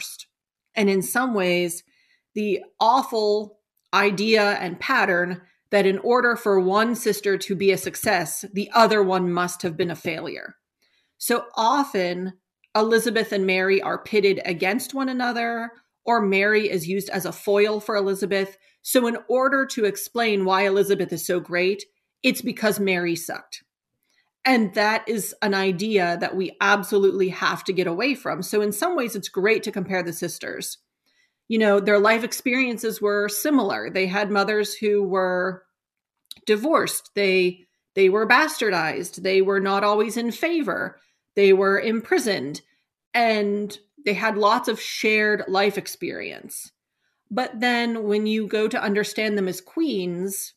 And 0.74 0.90
in 0.90 1.02
some 1.02 1.34
ways, 1.34 1.84
the 2.34 2.62
awful 2.80 3.60
idea 3.94 4.54
and 4.54 4.80
pattern 4.80 5.42
that 5.72 5.86
in 5.86 5.98
order 6.00 6.36
for 6.36 6.60
one 6.60 6.96
sister 6.96 7.38
to 7.38 7.56
be 7.56 7.72
a 7.72 7.78
success, 7.78 8.46
the 8.54 8.70
other 8.74 9.04
one 9.04 9.32
must 9.32 9.62
have 9.64 9.76
been 9.76 9.92
a 9.92 9.96
failure. 9.96 10.56
So 11.18 11.46
often, 11.56 12.34
Elizabeth 12.76 13.32
and 13.32 13.46
Mary 13.46 13.82
are 13.82 14.04
pitted 14.04 14.42
against 14.46 14.94
one 14.94 15.10
another, 15.10 15.72
or 16.06 16.22
Mary 16.22 16.70
is 16.70 16.88
used 16.88 17.10
as 17.10 17.26
a 17.26 17.32
foil 17.32 17.80
for 17.80 17.96
Elizabeth. 17.96 18.58
So, 18.82 19.08
in 19.08 19.18
order 19.28 19.66
to 19.68 19.86
explain 19.86 20.46
why 20.46 20.66
Elizabeth 20.68 21.12
is 21.12 21.26
so 21.26 21.40
great, 21.40 21.84
it's 22.22 22.42
because 22.42 22.80
Mary 22.80 23.16
sucked. 23.16 23.64
And 24.44 24.74
that 24.76 25.08
is 25.08 25.34
an 25.42 25.56
idea 25.56 26.18
that 26.20 26.36
we 26.36 26.56
absolutely 26.62 27.30
have 27.30 27.64
to 27.64 27.74
get 27.74 27.88
away 27.88 28.14
from. 28.14 28.44
So, 28.44 28.62
in 28.62 28.72
some 28.72 28.96
ways, 28.96 29.16
it's 29.16 29.30
great 29.30 29.64
to 29.64 29.72
compare 29.72 30.04
the 30.04 30.14
sisters. 30.14 30.78
You 31.48 31.60
know, 31.60 31.80
their 31.80 32.00
life 32.00 32.24
experiences 32.24 33.02
were 33.02 33.30
similar. 33.30 33.90
They 33.90 34.08
had 34.08 34.30
mothers 34.30 34.76
who 34.76 35.04
were 35.04 35.64
divorced. 36.46 37.12
They 37.16 37.65
they 37.96 38.10
were 38.10 38.28
bastardized. 38.28 39.24
They 39.24 39.42
were 39.42 39.60
not 39.60 39.84
always 39.84 40.18
in 40.18 40.32
favor. 40.32 41.00
They 41.36 41.54
were 41.54 41.80
imprisoned. 41.80 42.62
And 43.14 43.78
they 44.06 44.14
had 44.14 44.38
lots 44.38 44.68
of 44.68 44.82
shared 44.82 45.46
life 45.48 45.78
experience. 45.78 46.72
But 47.32 47.60
then 47.60 48.04
when 48.04 48.28
you 48.28 48.48
go 48.48 48.68
to 48.68 48.82
understand 48.82 49.38
them 49.38 49.48
as 49.48 49.62
queens, 49.62 50.54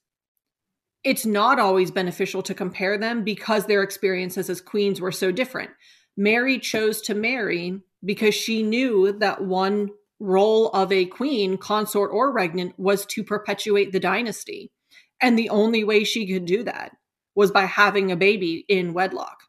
it's 1.05 1.25
not 1.25 1.59
always 1.59 1.91
beneficial 1.91 2.43
to 2.43 2.55
compare 2.55 2.99
them 2.99 3.23
because 3.25 3.67
their 3.67 3.83
experiences 3.83 4.51
as 4.51 4.61
queens 4.61 5.01
were 5.01 5.13
so 5.13 5.33
different. 5.33 5.71
Mary 6.17 6.59
chose 6.59 7.01
to 7.03 7.15
marry 7.15 7.81
because 8.05 8.35
she 8.35 8.63
knew 8.63 9.13
that 9.13 9.43
one 9.43 9.91
role 10.21 10.69
of 10.71 10.91
a 10.91 11.07
queen, 11.07 11.57
consort 11.57 12.11
or 12.13 12.33
regnant, 12.33 12.75
was 12.77 13.07
to 13.07 13.23
perpetuate 13.23 13.93
the 13.93 14.01
dynasty. 14.01 14.73
And 15.21 15.39
the 15.39 15.49
only 15.49 15.85
way 15.85 16.03
she 16.03 16.31
could 16.31 16.45
do 16.45 16.65
that 16.65 16.93
was 17.39 17.53
by 17.53 17.65
having 17.67 18.11
a 18.11 18.17
baby 18.17 18.65
in 18.69 18.93
wedlock. 18.93 19.45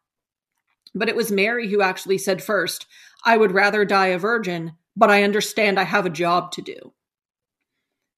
But 0.93 1.09
it 1.09 1.15
was 1.15 1.31
Mary 1.31 1.67
who 1.67 1.81
actually 1.81 2.19
said 2.19 2.43
first, 2.43 2.85
I 3.25 3.35
would 3.35 3.51
rather 3.51 3.83
die 3.83 4.09
a 4.09 4.19
virgin, 4.19 4.73
but 4.95 5.09
I 5.09 5.23
understand 5.23 5.79
I 5.79 5.85
have 5.85 6.05
a 6.05 6.11
job 6.11 6.51
to 6.51 6.61
do. 6.61 6.93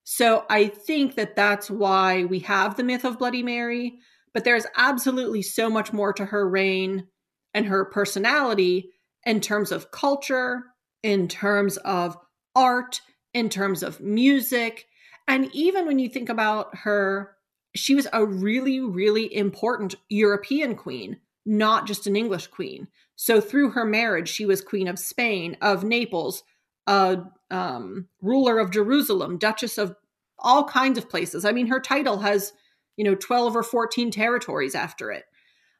So 0.04 0.44
I 0.50 0.68
think 0.68 1.16
that 1.16 1.38
that's 1.38 1.72
why 1.72 2.26
we 2.26 2.40
have 2.40 2.76
the 2.76 2.84
myth 2.84 3.06
of 3.06 3.18
Bloody 3.18 3.44
Mary, 3.44 3.98
but 4.34 4.44
there's 4.44 4.66
absolutely 4.76 5.42
so 5.42 5.70
much 5.70 5.94
more 5.94 6.12
to 6.12 6.26
her 6.26 6.50
reign 6.50 7.08
and 7.54 7.66
her 7.66 7.86
personality 7.86 8.90
in 9.26 9.40
terms 9.40 9.72
of 9.72 9.92
culture, 9.92 10.64
in 11.02 11.30
terms 11.30 11.78
of 11.78 12.18
art, 12.58 13.00
in 13.34 13.48
terms 13.48 13.84
of 13.84 14.02
music. 14.02 14.86
And 15.30 15.50
even 15.54 15.86
when 15.86 15.98
you 15.98 16.10
think 16.10 16.28
about 16.28 16.76
her, 16.80 17.38
she 17.76 17.96
was 17.96 18.08
a 18.12 18.26
really, 18.26 18.80
really 18.80 19.34
important 19.34 19.96
European 20.10 20.76
queen, 20.76 21.18
not 21.46 21.88
just 21.88 22.08
an 22.08 22.16
English 22.16 22.48
queen. 22.48 22.88
So 23.16 23.40
through 23.40 23.72
her 23.72 23.86
marriage, 23.86 24.30
she 24.30 24.46
was 24.46 24.62
queen 24.62 24.88
of 24.88 25.00
Spain, 25.00 25.58
of 25.62 25.84
Naples, 25.84 26.44
a 26.88 27.24
um, 27.50 28.08
ruler 28.22 28.60
of 28.60 28.72
Jerusalem, 28.72 29.38
Duchess 29.38 29.78
of 29.78 29.96
all 30.40 30.64
kinds 30.66 30.98
of 30.98 31.10
places. 31.10 31.46
I 31.46 31.52
mean, 31.52 31.68
her 31.68 31.80
title 31.80 32.20
has, 32.20 32.54
you 32.98 33.04
know, 33.04 33.16
12 33.16 33.56
or 33.56 33.64
14 33.64 34.12
territories 34.12 34.76
after 34.76 35.12
it. 35.12 35.26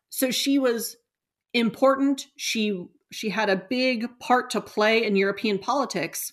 So 0.10 0.30
she 0.32 0.60
was 0.60 0.98
important. 1.54 2.28
She 2.38 2.86
she 3.12 3.30
had 3.30 3.50
a 3.50 3.66
big 3.70 4.08
part 4.20 4.50
to 4.52 4.62
play 4.62 5.04
in 5.04 5.18
European 5.18 5.60
politics. 5.60 6.32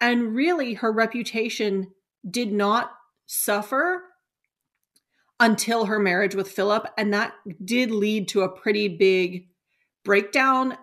And 0.00 0.34
really 0.34 0.74
her 0.74 0.90
reputation 0.90 1.92
did 2.28 2.50
not 2.52 2.90
suffer 3.26 4.02
until 5.40 5.86
her 5.86 5.98
marriage 5.98 6.34
with 6.34 6.50
Philip 6.50 6.86
and 6.96 7.12
that 7.14 7.32
did 7.64 7.90
lead 7.90 8.28
to 8.28 8.42
a 8.42 8.48
pretty 8.48 8.88
big 8.88 9.48
breakdown. 10.04 10.76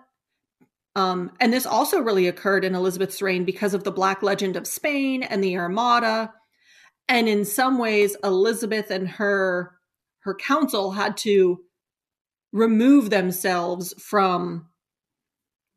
Um, 0.96 1.32
and 1.40 1.54
this 1.54 1.68
also 1.68 2.00
really 2.00 2.28
occurred 2.28 2.66
in 2.66 2.74
Elizabeth's 2.74 3.22
reign 3.22 3.46
because 3.46 3.76
of 3.76 3.84
the 3.84 3.92
Black 3.92 4.24
Legend 4.24 4.56
of 4.56 4.66
Spain 4.66 5.22
and 5.22 5.44
the 5.44 5.56
Armada. 5.56 6.34
And 7.08 7.30
in 7.30 7.46
some 7.46 7.78
ways, 7.78 8.18
Elizabeth 8.24 8.90
and 8.90 9.08
her 9.08 9.74
her 10.22 10.36
council 10.36 10.92
had 10.92 11.16
to 11.18 11.60
remove 12.52 13.10
themselves 13.10 13.94
from 14.00 14.68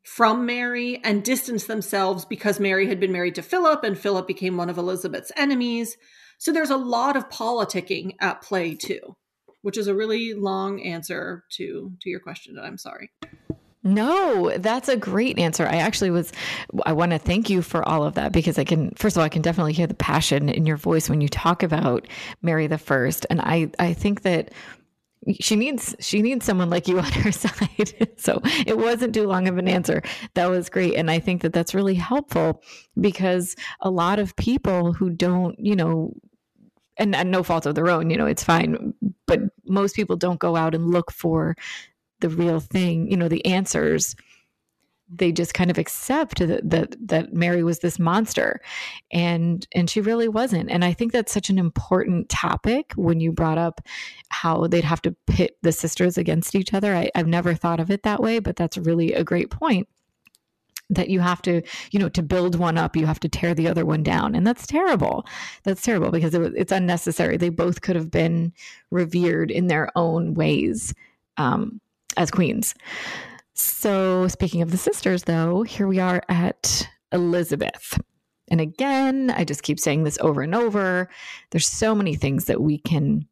from 0.03 0.47
Mary 0.47 1.01
and 1.05 1.23
distance 1.23 1.67
themselves 1.67 2.25
because 2.25 2.59
Mary 2.59 2.89
had 2.89 2.99
been 2.99 3.13
married 3.13 3.35
to 3.35 3.43
Philip 3.43 3.85
and 3.85 3.99
Philip 3.99 4.27
became 4.27 4.57
one 4.57 4.71
of 4.71 4.79
Elizabeth's 4.79 5.31
enemies. 5.37 5.97
So 6.41 6.53
there's 6.53 6.71
a 6.71 6.77
lot 6.77 7.17
of 7.17 7.29
politicking 7.29 8.17
at 8.21 8.43
play 8.43 8.75
too 8.75 9.17
which 9.63 9.77
is 9.77 9.87
a 9.87 9.95
really 9.95 10.35
long 10.35 10.83
answer 10.83 11.45
to 11.51 11.93
to 12.01 12.11
your 12.11 12.21
question 12.21 12.57
and 12.57 12.67
i'm 12.67 12.79
sorry 12.79 13.11
no, 13.83 14.53
that's 14.59 14.91
a 14.91 14.97
great 14.97 15.39
answer. 15.39 15.67
I 15.67 15.77
actually 15.77 16.11
was, 16.11 16.35
I 16.85 16.93
want 16.93 17.13
to 17.13 17.19
thank 17.19 17.49
you 17.49 17.63
for 17.63 17.83
all 17.89 18.05
of 18.05 18.13
that 18.17 18.31
because 18.31 18.59
I 18.59 18.65
can, 18.65 18.91
first 18.91 19.17
of 19.17 19.21
all, 19.21 19.25
I 19.25 19.31
can 19.31 19.41
definitely 19.41 19.73
hear 19.73 19.87
the 19.87 19.95
passion 19.95 20.51
in 20.51 20.67
your 20.67 20.77
voice 20.77 21.09
when 21.09 21.23
you 21.23 21.31
talk 21.31 21.63
about 21.63 22.07
Mary 22.43 22.67
the 22.67 22.77
First. 22.77 23.25
And 23.31 23.41
I, 23.41 23.71
I 23.79 23.95
think 23.95 24.21
that 24.21 24.53
she 25.41 25.57
needs 25.57 25.97
she 25.99 26.21
needs 26.21 26.45
someone 26.45 26.69
like 26.69 26.89
you 26.89 26.99
on 26.99 27.13
her 27.13 27.33
side 27.33 28.11
so 28.17 28.41
it 28.67 28.77
wasn't 28.77 29.15
too 29.15 29.27
long 29.27 29.49
of 29.49 29.59
an 29.59 29.69
answer 29.69 30.03
that 30.33 30.49
was 30.49 30.71
great 30.71 30.95
and 30.95 31.11
i 31.11 31.19
think 31.19 31.43
that 31.43 31.53
that's 31.53 31.75
really 31.75 31.95
helpful 31.95 32.63
because 32.99 33.55
a 33.81 33.91
lot 33.91 34.19
of 34.19 34.35
people 34.37 34.95
who 34.95 35.11
don't 35.11 35.59
you 35.59 35.77
know 35.77 36.15
and, 37.01 37.17
and 37.17 37.31
no 37.31 37.43
fault 37.43 37.67
of 37.67 37.75
their 37.75 37.91
own, 37.91 38.11
you 38.11 38.17
know, 38.17 38.27
it's 38.27 38.45
fine. 38.45 38.95
But 39.27 39.41
most 39.67 39.97
people 39.97 40.17
don't 40.17 40.39
go 40.39 40.55
out 40.55 40.75
and 40.75 40.91
look 40.91 41.11
for 41.11 41.57
the 42.21 42.29
real 42.29 42.61
thing, 42.61 43.11
you 43.11 43.17
know, 43.17 43.29
the 43.29 43.45
answers. 43.47 44.15
They 45.13 45.33
just 45.33 45.55
kind 45.55 45.73
of 45.73 45.79
accept 45.79 46.39
that, 46.39 46.71
that 46.71 46.95
that 47.09 47.33
Mary 47.33 47.65
was 47.65 47.81
this 47.81 47.99
monster, 47.99 48.61
and 49.11 49.67
and 49.75 49.91
she 49.91 50.01
really 50.01 50.29
wasn't. 50.29 50.71
And 50.71 50.85
I 50.85 50.93
think 50.93 51.11
that's 51.11 51.33
such 51.33 51.51
an 51.51 51.59
important 51.59 52.29
topic 52.29 52.93
when 52.95 53.19
you 53.19 53.33
brought 53.33 53.59
up 53.59 53.81
how 54.29 54.69
they'd 54.69 54.85
have 54.85 55.03
to 55.03 55.17
pit 55.27 55.57
the 55.63 55.73
sisters 55.73 56.17
against 56.17 56.55
each 56.55 56.73
other. 56.73 56.95
I, 56.95 57.11
I've 57.17 57.27
never 57.27 57.55
thought 57.55 57.81
of 57.81 57.91
it 57.91 58.05
that 58.05 58.23
way, 58.23 58.39
but 58.39 58.55
that's 58.55 58.79
really 58.79 59.13
a 59.13 59.25
great 59.25 59.51
point 59.51 59.89
that 60.91 61.09
you 61.09 61.21
have 61.21 61.41
to, 61.43 61.63
you 61.93 61.99
know, 61.99 62.09
to 62.11 62.23
build 62.23 62.57
one 62.57 62.77
up, 62.77 62.97
you 62.97 63.07
have 63.07 63.21
to 63.21 63.29
tear 63.29 63.55
the 63.55 63.69
other 63.69 63.87
one 63.87 64.03
down. 64.03 64.35
And 64.35 64.47
that's 64.47 64.67
terrible. 64.67 65.25
That's 65.63 65.83
terrible 65.83 66.11
because 66.11 66.35
it, 66.35 66.53
it's 66.57 66.73
unnecessary. 66.73 67.37
They 67.37 67.49
both 67.49 67.81
could 67.81 67.97
have 67.97 68.11
been 68.11 68.53
revered 68.91 69.51
in 69.51 69.69
their 69.69 69.91
own 69.97 70.35
ways 70.35 70.93
um, 71.37 71.81
as 72.17 72.31
queens. 72.31 72.75
So, 73.55 74.27
speaking 74.29 74.63
of 74.63 74.71
the 74.71 74.77
sisters, 74.77 75.25
though, 75.25 75.63
here 75.63 75.87
we 75.87 75.99
are 75.99 76.23
at 76.29 76.89
Elizabeth. 77.13 77.99
And 78.49 78.61
again, 78.61 79.31
I 79.31 79.45
just 79.45 79.63
keep 79.63 79.79
saying 79.79 80.05
this 80.05 80.19
over 80.21 80.43
and 80.43 80.55
over. 80.55 81.09
There's 81.51 81.69
so 81.69 81.95
many 81.95 82.17
things 82.17 82.47
that 82.47 82.61
we 82.61 82.79
can 82.79 83.29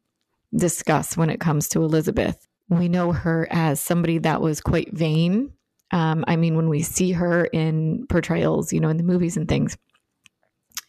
discuss 0.55 1.17
when 1.17 1.29
it 1.29 1.39
comes 1.39 1.67
to 1.69 1.83
Elizabeth. 1.83 2.47
We 2.69 2.87
know 2.87 3.11
her 3.11 3.47
as 3.49 3.81
somebody 3.81 4.19
that 4.19 4.41
was 4.41 4.61
quite 4.61 4.93
vain 4.93 5.51
um, 5.91 6.23
I 6.27 6.35
mean, 6.35 6.55
when 6.55 6.69
we 6.69 6.81
see 6.81 7.11
her 7.11 7.45
in 7.45 8.05
portrayals, 8.07 8.71
you 8.71 8.79
know, 8.79 8.89
in 8.89 8.97
the 8.97 9.03
movies 9.03 9.37
and 9.37 9.47
things, 9.47 9.77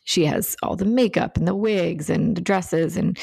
she 0.04 0.24
has 0.26 0.56
all 0.62 0.76
the 0.76 0.84
makeup 0.84 1.36
and 1.36 1.46
the 1.46 1.54
wigs 1.54 2.10
and 2.10 2.36
the 2.36 2.40
dresses. 2.40 2.96
And 2.96 3.18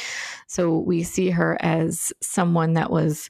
so 0.47 0.77
we 0.77 1.03
see 1.03 1.29
her 1.29 1.57
as 1.59 2.13
someone 2.21 2.73
that 2.73 2.91
was 2.91 3.29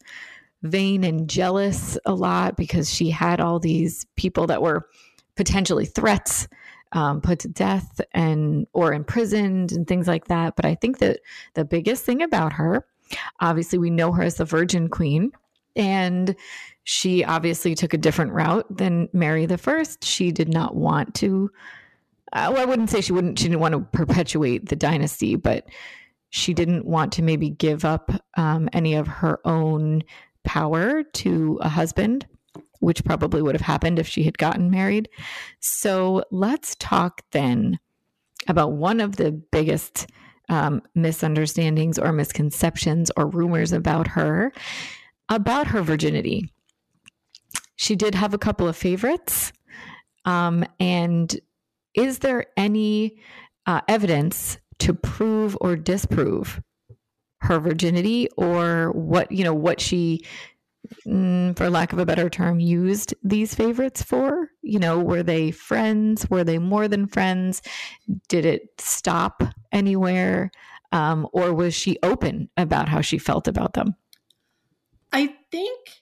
vain 0.64 1.04
and 1.04 1.30
jealous 1.30 1.98
a 2.06 2.14
lot 2.14 2.58
because 2.58 2.94
she 2.94 3.10
had 3.10 3.40
all 3.40 3.60
these 3.60 4.06
people 4.16 4.48
that 4.48 4.62
were 4.62 4.88
potentially 5.36 5.86
threats 5.86 6.48
um, 6.94 7.22
put 7.22 7.40
to 7.40 7.48
death 7.48 8.02
and 8.14 8.66
or 8.74 8.94
imprisoned 8.94 9.72
and 9.72 9.88
things 9.88 10.08
like 10.08 10.26
that 10.26 10.56
but 10.56 10.66
i 10.66 10.74
think 10.74 11.00
that 11.00 11.20
the 11.54 11.66
biggest 11.66 12.06
thing 12.06 12.24
about 12.24 12.54
her 12.54 12.86
obviously 13.40 13.78
we 13.78 13.90
know 13.90 14.12
her 14.14 14.24
as 14.24 14.36
the 14.36 14.46
virgin 14.46 14.88
queen 14.88 15.32
and 15.76 16.36
she 16.90 17.22
obviously 17.22 17.76
took 17.76 17.94
a 17.94 17.98
different 17.98 18.32
route 18.32 18.66
than 18.70 19.10
Mary 19.12 19.46
the 19.46 19.58
First. 19.58 20.06
She 20.06 20.32
did 20.32 20.48
not 20.48 20.74
want 20.74 21.14
to. 21.16 21.52
Uh, 22.32 22.52
well, 22.54 22.62
I 22.62 22.66
wouldn't 22.66 22.90
say 22.90 23.02
she 23.02 23.12
wouldn't. 23.12 23.38
She 23.38 23.50
didn't 23.50 23.60
want 23.60 23.74
to 23.74 23.82
perpetuate 23.92 24.70
the 24.70 24.78
dynasty, 24.78 25.36
but 25.36 25.68
she 26.30 26.54
didn't 26.54 26.86
want 26.86 27.12
to 27.14 27.22
maybe 27.22 27.50
give 27.50 27.84
up 27.84 28.10
um, 28.38 28.70
any 28.72 28.94
of 28.96 29.06
her 29.06 29.42
own 29.44 30.02
power 30.46 31.04
to 31.04 31.60
a 31.62 31.68
husband, 31.68 32.26
which 32.80 33.04
probably 33.04 33.42
would 33.42 33.56
have 33.56 33.62
happened 33.62 34.00
if 34.00 34.08
she 34.08 34.24
had 34.24 34.38
gotten 34.38 34.72
married. 34.72 35.10
So 35.60 36.24
let's 36.32 36.74
talk 36.80 37.22
then 37.32 37.80
about 38.48 38.72
one 38.72 39.02
of 39.02 39.18
the 39.18 39.34
biggest 39.34 40.08
um, 40.48 40.82
misunderstandings 40.96 42.00
or 42.00 42.14
misconceptions 42.14 43.12
or 43.18 43.28
rumors 43.28 43.74
about 43.74 44.08
her, 44.08 44.54
about 45.28 45.68
her 45.68 45.82
virginity. 45.82 46.54
She 47.78 47.96
did 47.96 48.16
have 48.16 48.34
a 48.34 48.38
couple 48.38 48.68
of 48.68 48.76
favorites. 48.76 49.54
Um, 50.26 50.66
and 50.80 51.40
is 51.94 52.20
there 52.20 52.48
any 52.58 53.18
uh, 53.66 53.82
evidence 53.88 54.58
to 54.80 54.94
prove 54.94 55.58
or 55.62 55.76
disprove 55.76 56.62
her 57.42 57.60
virginity 57.60 58.28
or 58.36 58.92
what, 58.92 59.32
you 59.32 59.44
know, 59.44 59.54
what 59.54 59.80
she 59.80 60.26
mm, 61.06 61.56
for 61.56 61.70
lack 61.70 61.94
of 61.94 62.00
a 62.00 62.06
better 62.06 62.30
term, 62.30 62.60
used 62.60 63.14
these 63.24 63.56
favorites 63.56 64.02
for? 64.02 64.50
You 64.62 64.80
know, 64.80 65.00
were 65.00 65.24
they 65.24 65.52
friends? 65.52 66.30
Were 66.30 66.44
they 66.44 66.58
more 66.58 66.88
than 66.88 67.08
friends? 67.08 67.62
Did 68.28 68.46
it 68.46 68.70
stop 68.80 69.44
anywhere? 69.72 70.52
Um, 70.92 71.28
or 71.34 71.54
was 71.54 71.74
she 71.74 71.98
open 72.04 72.50
about 72.58 72.90
how 72.90 73.02
she 73.02 73.18
felt 73.18 73.48
about 73.48 73.74
them? 73.74 73.96
I 75.12 75.36
think 75.52 75.97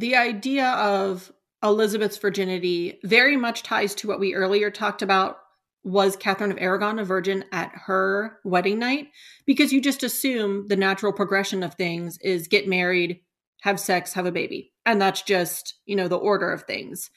the 0.00 0.16
idea 0.16 0.66
of 0.66 1.30
Elizabeth's 1.62 2.16
virginity 2.16 2.98
very 3.04 3.36
much 3.36 3.62
ties 3.62 3.94
to 3.96 4.08
what 4.08 4.18
we 4.18 4.34
earlier 4.34 4.70
talked 4.70 5.02
about 5.02 5.36
was 5.84 6.16
Catherine 6.16 6.50
of 6.50 6.58
Aragon 6.58 6.98
a 6.98 7.04
virgin 7.04 7.44
at 7.52 7.70
her 7.74 8.38
wedding 8.42 8.78
night? 8.78 9.08
Because 9.46 9.72
you 9.72 9.80
just 9.82 10.02
assume 10.02 10.68
the 10.68 10.76
natural 10.76 11.12
progression 11.12 11.62
of 11.62 11.74
things 11.74 12.18
is 12.22 12.48
get 12.48 12.66
married, 12.66 13.20
have 13.60 13.78
sex, 13.78 14.14
have 14.14 14.24
a 14.24 14.32
baby. 14.32 14.72
And 14.86 15.00
that's 15.00 15.20
just, 15.20 15.74
you 15.84 15.96
know, 15.96 16.08
the 16.08 16.16
order 16.16 16.50
of 16.50 16.62
things. 16.62 17.10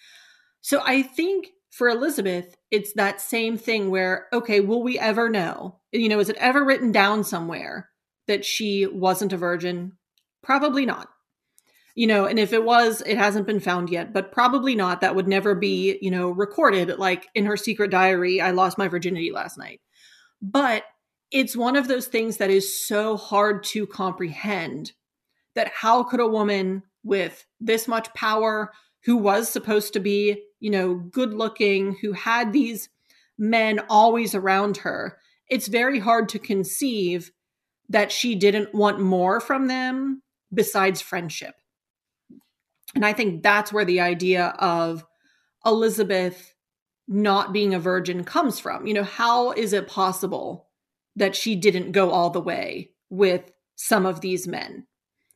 So 0.60 0.82
I 0.86 1.04
think 1.04 1.48
for 1.72 1.88
Elizabeth, 1.88 2.58
it's 2.69 2.93
that 2.93 3.22
same 3.22 3.58
thing 3.58 3.89
where, 3.89 4.28
okay, 4.34 4.60
will 4.60 4.84
we 4.84 5.00
ever 5.00 5.30
know? 5.30 5.80
You 5.93 6.10
know, 6.10 6.19
is 6.19 6.30
it 6.30 6.38
ever 6.38 6.65
written 6.65 6.91
down 6.91 7.24
somewhere 7.24 7.89
that 8.28 8.43
she 8.43 8.88
wasn't 8.88 9.32
a 9.32 9.38
virgin? 9.38 9.93
Probably 10.41 10.86
not. 10.86 11.08
You 11.95 12.08
know, 12.08 12.25
and 12.25 12.39
if 12.39 12.53
it 12.53 12.63
was, 12.63 13.01
it 13.06 13.17
hasn't 13.17 13.45
been 13.45 13.60
found 13.60 13.89
yet, 13.89 14.13
but 14.13 14.32
probably 14.32 14.73
not. 14.73 15.01
That 15.01 15.15
would 15.15 15.27
never 15.27 15.53
be, 15.53 15.99
you 16.01 16.10
know, 16.10 16.32
recorded 16.32 16.97
like 16.97 17.27
in 17.36 17.45
her 17.45 17.58
secret 17.58 17.91
diary, 17.91 18.41
I 18.41 18.51
lost 18.51 18.79
my 18.79 18.88
virginity 18.88 19.32
last 19.32 19.58
night. 19.58 19.79
But 20.41 20.84
it's 21.32 21.56
one 21.56 21.75
of 21.75 21.88
those 21.88 22.08
things 22.08 22.38
that 22.38 22.49
is 22.49 22.88
so 22.88 23.15
hard 23.15 23.63
to 23.65 23.86
comprehend 23.86 24.93
that 25.56 25.71
how 25.73 26.03
could 26.03 26.19
a 26.19 26.27
woman 26.27 26.84
with 27.03 27.45
this 27.60 27.88
much 27.88 28.12
power, 28.13 28.71
who 29.06 29.17
was 29.17 29.49
supposed 29.49 29.93
to 29.93 29.99
be, 29.99 30.41
you 30.60 30.71
know, 30.71 30.95
good 30.95 31.34
looking, 31.34 31.97
who 32.01 32.13
had 32.13 32.53
these 32.53 32.89
men 33.38 33.82
always 33.89 34.34
around 34.34 34.77
her, 34.77 35.17
it's 35.49 35.67
very 35.67 35.99
hard 35.99 36.29
to 36.29 36.39
conceive 36.39 37.32
that 37.89 38.12
she 38.12 38.36
didn't 38.36 38.73
want 38.73 38.99
more 38.99 39.39
from 39.39 39.67
them 39.67 40.21
besides 40.53 41.01
friendship. 41.01 41.56
And 42.95 43.06
I 43.06 43.13
think 43.13 43.43
that's 43.43 43.73
where 43.73 43.86
the 43.86 44.01
idea 44.01 44.47
of 44.60 45.03
Elizabeth 45.65 46.53
not 47.08 47.53
being 47.53 47.73
a 47.73 47.79
virgin 47.79 48.23
comes 48.23 48.60
from. 48.60 48.88
You 48.88 48.93
know, 48.93 49.03
how 49.03 49.51
is 49.51 49.73
it 49.73 49.88
possible 49.88 50.69
that 51.15 51.36
she 51.36 51.56
didn't 51.56 51.91
go 51.91 52.12
all 52.12 52.29
the 52.29 52.41
way 52.41 52.91
with 53.10 53.51
some 53.75 54.06
of 54.06 54.21
these 54.21 54.47
men? 54.47 54.86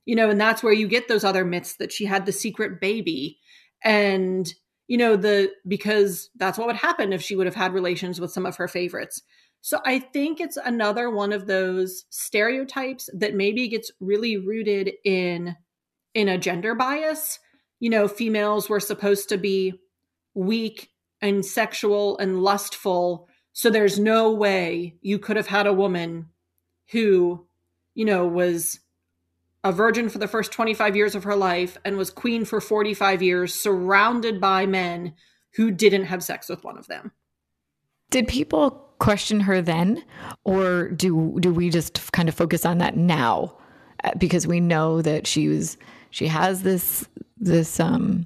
you 0.07 0.15
know, 0.15 0.29
and 0.29 0.39
that's 0.39 0.63
where 0.63 0.73
you 0.73 0.87
get 0.87 1.09
those 1.09 1.25
other 1.25 1.43
myths 1.43 1.75
that 1.75 1.91
she 1.91 2.05
had 2.05 2.25
the 2.25 2.31
secret 2.31 2.79
baby 2.79 3.39
and 3.83 4.51
you 4.87 4.97
know 4.97 5.15
the 5.15 5.51
because 5.67 6.29
that's 6.37 6.57
what 6.57 6.67
would 6.67 6.77
happen 6.77 7.13
if 7.13 7.21
she 7.21 7.35
would 7.35 7.45
have 7.45 7.55
had 7.55 7.73
relations 7.73 8.19
with 8.19 8.31
some 8.31 8.45
of 8.45 8.55
her 8.55 8.67
favorites 8.67 9.21
so 9.61 9.79
i 9.85 9.99
think 9.99 10.39
it's 10.39 10.57
another 10.57 11.11
one 11.11 11.31
of 11.31 11.45
those 11.45 12.05
stereotypes 12.09 13.09
that 13.13 13.35
maybe 13.35 13.67
gets 13.67 13.91
really 13.99 14.37
rooted 14.37 14.93
in 15.03 15.55
in 16.15 16.27
a 16.29 16.37
gender 16.37 16.73
bias 16.73 17.37
you 17.79 17.89
know 17.89 18.07
females 18.07 18.69
were 18.69 18.79
supposed 18.79 19.29
to 19.29 19.37
be 19.37 19.73
weak 20.33 20.89
and 21.21 21.45
sexual 21.45 22.17
and 22.17 22.41
lustful. 22.41 23.27
So 23.53 23.69
there's 23.69 23.97
no 23.97 24.31
way 24.31 24.97
you 25.01 25.17
could 25.17 25.35
have 25.35 25.47
had 25.47 25.67
a 25.67 25.73
woman 25.73 26.27
who 26.91 27.47
you 27.95 28.05
know 28.05 28.25
was 28.27 28.79
a 29.63 29.71
virgin 29.71 30.07
for 30.09 30.17
the 30.19 30.27
first 30.27 30.51
25 30.51 30.95
years 30.95 31.15
of 31.15 31.23
her 31.23 31.35
life 31.35 31.77
and 31.83 31.97
was 31.97 32.09
queen 32.09 32.45
for 32.45 32.61
45 32.61 33.21
years, 33.21 33.53
surrounded 33.53 34.39
by 34.39 34.65
men 34.65 35.13
who 35.55 35.71
didn't 35.71 36.05
have 36.05 36.23
sex 36.23 36.47
with 36.47 36.63
one 36.63 36.77
of 36.77 36.87
them. 36.87 37.11
Did 38.09 38.27
people 38.27 38.71
question 38.99 39.41
her 39.41 39.61
then, 39.61 40.03
or 40.43 40.89
do 40.89 41.37
do 41.39 41.53
we 41.53 41.69
just 41.69 42.11
kind 42.11 42.29
of 42.29 42.35
focus 42.35 42.65
on 42.65 42.77
that 42.77 42.95
now? 42.95 43.57
Uh, 44.03 44.11
because 44.17 44.47
we 44.47 44.59
know 44.59 45.01
that 45.01 45.27
she 45.27 45.47
was 45.47 45.77
she 46.11 46.27
has 46.27 46.63
this 46.63 47.07
this 47.39 47.79
um 47.79 48.25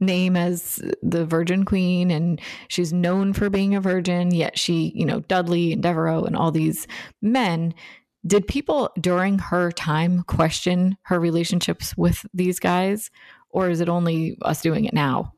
name 0.00 0.36
as 0.36 0.82
the 1.02 1.24
Virgin 1.24 1.64
Queen 1.64 2.10
and 2.10 2.40
she's 2.68 2.92
known 2.92 3.32
for 3.32 3.48
being 3.48 3.74
a 3.74 3.80
virgin, 3.80 4.34
yet 4.34 4.58
she, 4.58 4.92
you 4.94 5.06
know, 5.06 5.20
Dudley 5.20 5.72
and 5.72 5.82
Devereux 5.82 6.24
and 6.24 6.36
all 6.36 6.50
these 6.50 6.86
men 7.22 7.74
did 8.26 8.46
people 8.46 8.90
during 8.98 9.38
her 9.38 9.70
time 9.70 10.22
question 10.22 10.96
her 11.02 11.20
relationships 11.20 11.96
with 11.96 12.24
these 12.32 12.58
guys, 12.58 13.10
or 13.50 13.68
is 13.68 13.80
it 13.80 13.88
only 13.88 14.38
us 14.42 14.62
doing 14.62 14.84
it 14.84 14.94
now? 14.94 15.32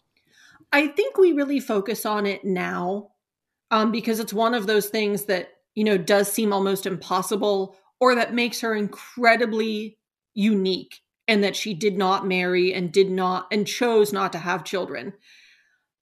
I 0.72 0.88
think 0.88 1.18
we 1.18 1.32
really 1.32 1.60
focus 1.60 2.06
on 2.06 2.26
it 2.26 2.44
now 2.44 3.08
um, 3.70 3.90
because 3.90 4.20
it's 4.20 4.32
one 4.32 4.54
of 4.54 4.66
those 4.66 4.88
things 4.88 5.24
that, 5.24 5.48
you 5.74 5.84
know, 5.84 5.98
does 5.98 6.30
seem 6.30 6.52
almost 6.52 6.86
impossible 6.86 7.76
or 7.98 8.14
that 8.14 8.34
makes 8.34 8.60
her 8.60 8.74
incredibly 8.74 9.98
unique 10.34 11.00
and 11.28 11.42
that 11.42 11.56
she 11.56 11.74
did 11.74 11.96
not 11.96 12.26
marry 12.26 12.72
and 12.72 12.92
did 12.92 13.10
not 13.10 13.46
and 13.50 13.66
chose 13.66 14.12
not 14.12 14.32
to 14.32 14.38
have 14.38 14.64
children. 14.64 15.12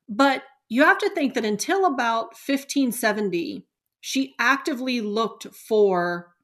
But 0.08 0.42
you 0.68 0.84
have 0.84 0.98
to 0.98 1.10
think 1.10 1.34
that 1.34 1.44
until 1.44 1.87
about 1.87 2.34
1570, 2.46 3.66
she 4.00 4.34
actively 4.38 5.00
looked 5.00 5.46
for 5.54 6.34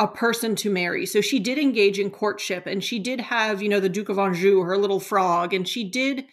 a 0.00 0.08
person 0.08 0.56
to 0.56 0.70
marry. 0.70 1.04
So 1.04 1.20
she 1.20 1.38
did 1.38 1.58
engage 1.58 1.98
in 1.98 2.10
courtship 2.10 2.66
and 2.66 2.82
she 2.82 2.98
did 2.98 3.20
have, 3.20 3.62
you 3.62 3.68
know, 3.68 3.80
the 3.80 3.88
Duke 3.88 4.08
of 4.08 4.18
Anjou, 4.18 4.62
her 4.62 4.78
little 4.78 4.98
frog, 4.98 5.52
and 5.52 5.68
she 5.68 5.88
did 5.88 6.24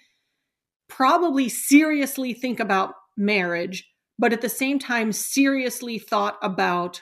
probably 0.87 1.49
seriously 1.49 2.33
think 2.33 2.59
about 2.59 2.93
marriage, 3.17 3.91
but 4.17 4.31
at 4.31 4.41
the 4.41 4.49
same 4.49 4.79
time, 4.79 5.11
seriously 5.11 5.99
thought 5.99 6.37
about, 6.41 7.01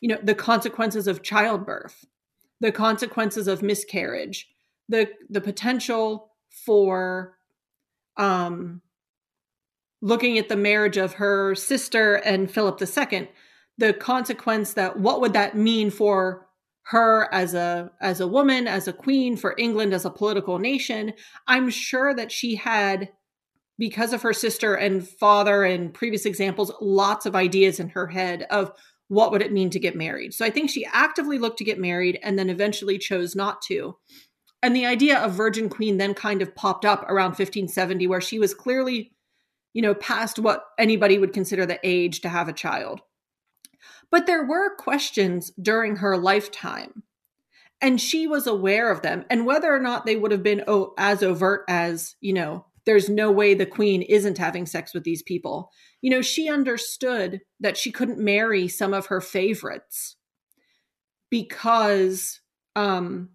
you 0.00 0.08
know, 0.08 0.18
the 0.22 0.34
consequences 0.34 1.08
of 1.08 1.22
childbirth, 1.22 2.04
the 2.64 2.72
consequences 2.72 3.46
of 3.46 3.62
miscarriage, 3.62 4.48
the 4.88 5.10
the 5.28 5.42
potential 5.42 6.32
for 6.64 7.36
um 8.16 8.80
looking 10.00 10.38
at 10.38 10.48
the 10.48 10.56
marriage 10.56 10.96
of 10.96 11.14
her 11.14 11.54
sister 11.54 12.14
and 12.14 12.50
Philip 12.50 12.80
II 12.80 13.28
the 13.76 13.92
consequence 13.92 14.74
that 14.74 14.98
what 14.98 15.20
would 15.20 15.34
that 15.34 15.56
mean 15.56 15.90
for 15.90 16.46
her 16.84 17.28
as 17.34 17.52
a 17.52 17.90
as 18.00 18.20
a 18.20 18.28
woman 18.28 18.66
as 18.66 18.88
a 18.88 18.92
queen 18.94 19.36
for 19.36 19.54
England 19.58 19.92
as 19.92 20.06
a 20.06 20.10
political 20.10 20.58
nation? 20.58 21.12
I'm 21.46 21.68
sure 21.68 22.14
that 22.14 22.32
she 22.32 22.54
had 22.54 23.10
because 23.78 24.14
of 24.14 24.22
her 24.22 24.32
sister 24.32 24.74
and 24.74 25.06
father 25.06 25.64
and 25.64 25.92
previous 25.92 26.24
examples 26.24 26.72
lots 26.80 27.26
of 27.26 27.36
ideas 27.36 27.78
in 27.78 27.90
her 27.90 28.06
head 28.06 28.46
of 28.48 28.72
what 29.08 29.30
would 29.30 29.42
it 29.42 29.52
mean 29.52 29.70
to 29.70 29.78
get 29.78 29.96
married 29.96 30.32
so 30.32 30.44
i 30.44 30.50
think 30.50 30.70
she 30.70 30.86
actively 30.92 31.38
looked 31.38 31.58
to 31.58 31.64
get 31.64 31.78
married 31.78 32.18
and 32.22 32.38
then 32.38 32.50
eventually 32.50 32.98
chose 32.98 33.34
not 33.34 33.60
to 33.62 33.96
and 34.62 34.74
the 34.74 34.86
idea 34.86 35.18
of 35.18 35.32
virgin 35.32 35.68
queen 35.68 35.98
then 35.98 36.14
kind 36.14 36.42
of 36.42 36.54
popped 36.54 36.84
up 36.84 37.02
around 37.10 37.30
1570 37.30 38.06
where 38.06 38.20
she 38.20 38.38
was 38.38 38.54
clearly 38.54 39.12
you 39.72 39.82
know 39.82 39.94
past 39.94 40.38
what 40.38 40.64
anybody 40.78 41.18
would 41.18 41.32
consider 41.32 41.66
the 41.66 41.80
age 41.82 42.20
to 42.20 42.28
have 42.28 42.48
a 42.48 42.52
child 42.52 43.00
but 44.10 44.26
there 44.26 44.44
were 44.44 44.76
questions 44.76 45.50
during 45.60 45.96
her 45.96 46.16
lifetime, 46.16 47.02
and 47.80 48.00
she 48.00 48.26
was 48.26 48.46
aware 48.46 48.90
of 48.90 49.02
them. 49.02 49.24
And 49.28 49.44
whether 49.44 49.74
or 49.74 49.80
not 49.80 50.06
they 50.06 50.16
would 50.16 50.30
have 50.30 50.42
been 50.42 50.64
oh, 50.66 50.94
as 50.96 51.22
overt 51.22 51.64
as, 51.68 52.14
you 52.20 52.32
know, 52.32 52.66
there's 52.86 53.08
no 53.08 53.30
way 53.30 53.54
the 53.54 53.66
queen 53.66 54.02
isn't 54.02 54.38
having 54.38 54.66
sex 54.66 54.92
with 54.92 55.04
these 55.04 55.22
people, 55.22 55.70
you 56.02 56.10
know, 56.10 56.22
she 56.22 56.48
understood 56.50 57.40
that 57.60 57.76
she 57.76 57.90
couldn't 57.90 58.18
marry 58.18 58.68
some 58.68 58.92
of 58.92 59.06
her 59.06 59.20
favorites 59.20 60.16
because, 61.30 62.40
um, 62.76 63.30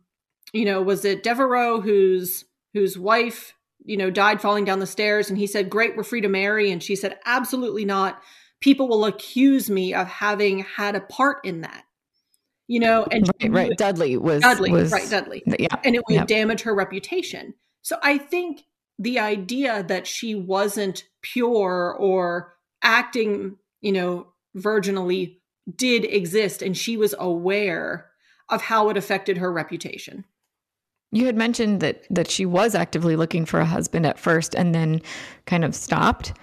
you 0.54 0.66
know, 0.66 0.82
was 0.82 1.04
it 1.06 1.24
Devereux 1.24 1.82
whose 1.82 2.46
whose 2.74 2.98
wife 2.98 3.56
you 3.84 3.98
know 3.98 4.12
died 4.12 4.42
falling 4.42 4.66
down 4.66 4.80
the 4.80 4.86
stairs 4.86 5.30
and 5.30 5.38
he 5.38 5.48
said 5.48 5.70
great 5.70 5.96
we're 5.96 6.04
free 6.04 6.22
to 6.22 6.30
marry. 6.30 6.72
And 6.72 6.82
she 6.82 6.96
said 6.96 7.18
absolutely 7.26 7.86
not. 7.86 8.22
People 8.62 8.88
will 8.90 9.06
accuse 9.06 9.70
me 9.70 9.94
of 9.94 10.08
having 10.08 10.60
had 10.60 10.96
a 10.96 11.02
part 11.02 11.38
in 11.44 11.62
that. 11.62 11.86
You 12.68 12.82
know 12.82 13.08
and 13.12 13.28
right, 13.42 13.52
right. 13.52 13.78
dudley 13.78 14.16
was 14.16 14.42
dudley 14.42 14.72
was, 14.72 14.92
right 14.92 15.10
dudley. 15.10 15.42
yeah 15.48 15.68
and 15.84 15.96
it 15.96 16.04
would 16.08 16.16
yeah. 16.16 16.26
damage 16.26 16.62
her 16.62 16.76
reputation. 16.76 17.56
So 17.82 17.98
i 18.04 18.18
think 18.18 18.64
the 19.00 19.18
idea 19.18 19.82
that 19.84 20.06
she 20.06 20.36
wasn't 20.36 21.06
pure 21.22 21.96
or 21.98 22.54
acting 22.84 23.58
you 23.82 23.92
know 23.92 24.28
virginally 24.56 25.38
did 25.76 26.06
exist 26.06 26.62
and 26.62 26.78
she 26.78 26.98
was 26.98 27.16
aware 27.18 28.10
of 28.50 28.62
how 28.62 28.90
it 28.90 28.98
affected 28.98 29.38
her 29.38 29.52
reputation. 29.52 30.26
You 31.12 31.26
had 31.26 31.36
mentioned 31.36 31.82
that 31.82 32.06
that 32.10 32.30
she 32.30 32.46
was 32.46 32.76
actively 32.76 33.16
looking 33.16 33.46
for 33.46 33.60
a 33.60 33.66
husband 33.66 34.06
at 34.06 34.20
first 34.20 34.54
and 34.54 34.76
then 34.76 35.02
kind 35.46 35.66
of 35.66 35.74
stopped. 35.76 36.34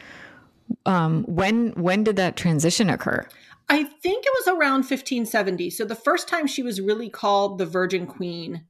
Um, 0.84 1.24
when 1.24 1.70
when 1.72 2.02
did 2.04 2.16
that 2.16 2.36
transition 2.36 2.90
occur? 2.90 3.26
I 3.68 3.84
think 3.84 4.24
it 4.24 4.32
was 4.38 4.48
around 4.48 4.84
1570. 4.84 5.70
So 5.70 5.84
the 5.84 5.94
first 5.94 6.28
time 6.28 6.46
she 6.46 6.62
was 6.62 6.80
really 6.80 7.10
called 7.10 7.58
the 7.58 7.66
Virgin 7.66 8.06
Queen 8.06 8.64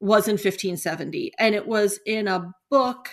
was 0.00 0.28
in 0.28 0.32
1570 0.32 1.32
and 1.38 1.54
it 1.54 1.66
was 1.66 1.98
in 2.06 2.28
a 2.28 2.52
book 2.70 3.10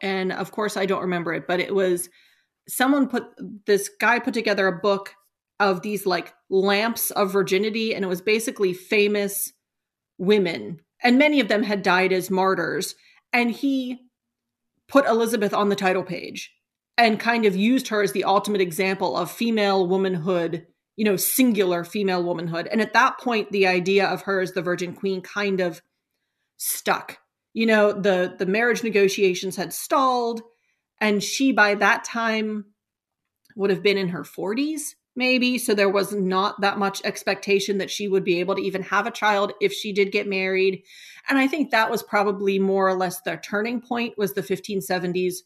and 0.00 0.32
of 0.32 0.50
course 0.50 0.76
I 0.76 0.86
don't 0.86 1.02
remember 1.02 1.32
it 1.32 1.46
but 1.46 1.60
it 1.60 1.74
was 1.74 2.08
someone 2.68 3.08
put 3.08 3.24
this 3.66 3.90
guy 4.00 4.18
put 4.18 4.34
together 4.34 4.66
a 4.66 4.80
book 4.80 5.14
of 5.60 5.82
these 5.82 6.06
like 6.06 6.34
lamps 6.50 7.10
of 7.12 7.32
virginity 7.32 7.94
and 7.94 8.04
it 8.04 8.08
was 8.08 8.20
basically 8.20 8.72
famous 8.72 9.52
women 10.18 10.80
and 11.02 11.18
many 11.18 11.40
of 11.40 11.48
them 11.48 11.62
had 11.62 11.82
died 11.82 12.12
as 12.12 12.30
martyrs 12.30 12.94
and 13.32 13.50
he 13.50 13.98
put 14.88 15.06
Elizabeth 15.06 15.54
on 15.54 15.68
the 15.68 15.76
title 15.76 16.02
page 16.02 16.52
and 16.96 17.20
kind 17.20 17.44
of 17.44 17.56
used 17.56 17.88
her 17.88 18.02
as 18.02 18.12
the 18.12 18.24
ultimate 18.24 18.60
example 18.60 19.16
of 19.16 19.30
female 19.30 19.86
womanhood 19.86 20.66
you 20.96 21.04
know 21.04 21.16
singular 21.16 21.84
female 21.84 22.22
womanhood 22.22 22.66
and 22.68 22.80
at 22.80 22.92
that 22.92 23.18
point 23.18 23.50
the 23.52 23.66
idea 23.66 24.06
of 24.06 24.22
her 24.22 24.40
as 24.40 24.52
the 24.52 24.62
virgin 24.62 24.94
queen 24.94 25.20
kind 25.20 25.60
of 25.60 25.80
stuck. 26.56 27.18
You 27.52 27.66
know 27.66 27.92
the 27.92 28.34
the 28.38 28.46
marriage 28.46 28.82
negotiations 28.82 29.56
had 29.56 29.72
stalled 29.72 30.42
and 31.00 31.22
she 31.22 31.52
by 31.52 31.74
that 31.76 32.04
time 32.04 32.66
would 33.56 33.70
have 33.70 33.82
been 33.82 33.98
in 33.98 34.08
her 34.08 34.22
40s 34.22 34.94
maybe. 35.16 35.58
So 35.58 35.74
there 35.74 35.90
was 35.90 36.12
not 36.12 36.60
that 36.60 36.78
much 36.78 37.00
expectation 37.04 37.78
that 37.78 37.90
she 37.90 38.08
would 38.08 38.24
be 38.24 38.40
able 38.40 38.56
to 38.56 38.62
even 38.62 38.82
have 38.82 39.06
a 39.06 39.12
child 39.12 39.52
if 39.60 39.72
she 39.72 39.92
did 39.92 40.12
get 40.12 40.28
married. 40.28 40.82
And 41.28 41.38
i 41.38 41.46
think 41.46 41.70
that 41.70 41.90
was 41.90 42.02
probably 42.02 42.58
more 42.58 42.88
or 42.88 42.94
less 42.94 43.20
the 43.20 43.36
turning 43.36 43.80
point 43.80 44.18
was 44.18 44.32
the 44.32 44.42
1570s 44.42 45.36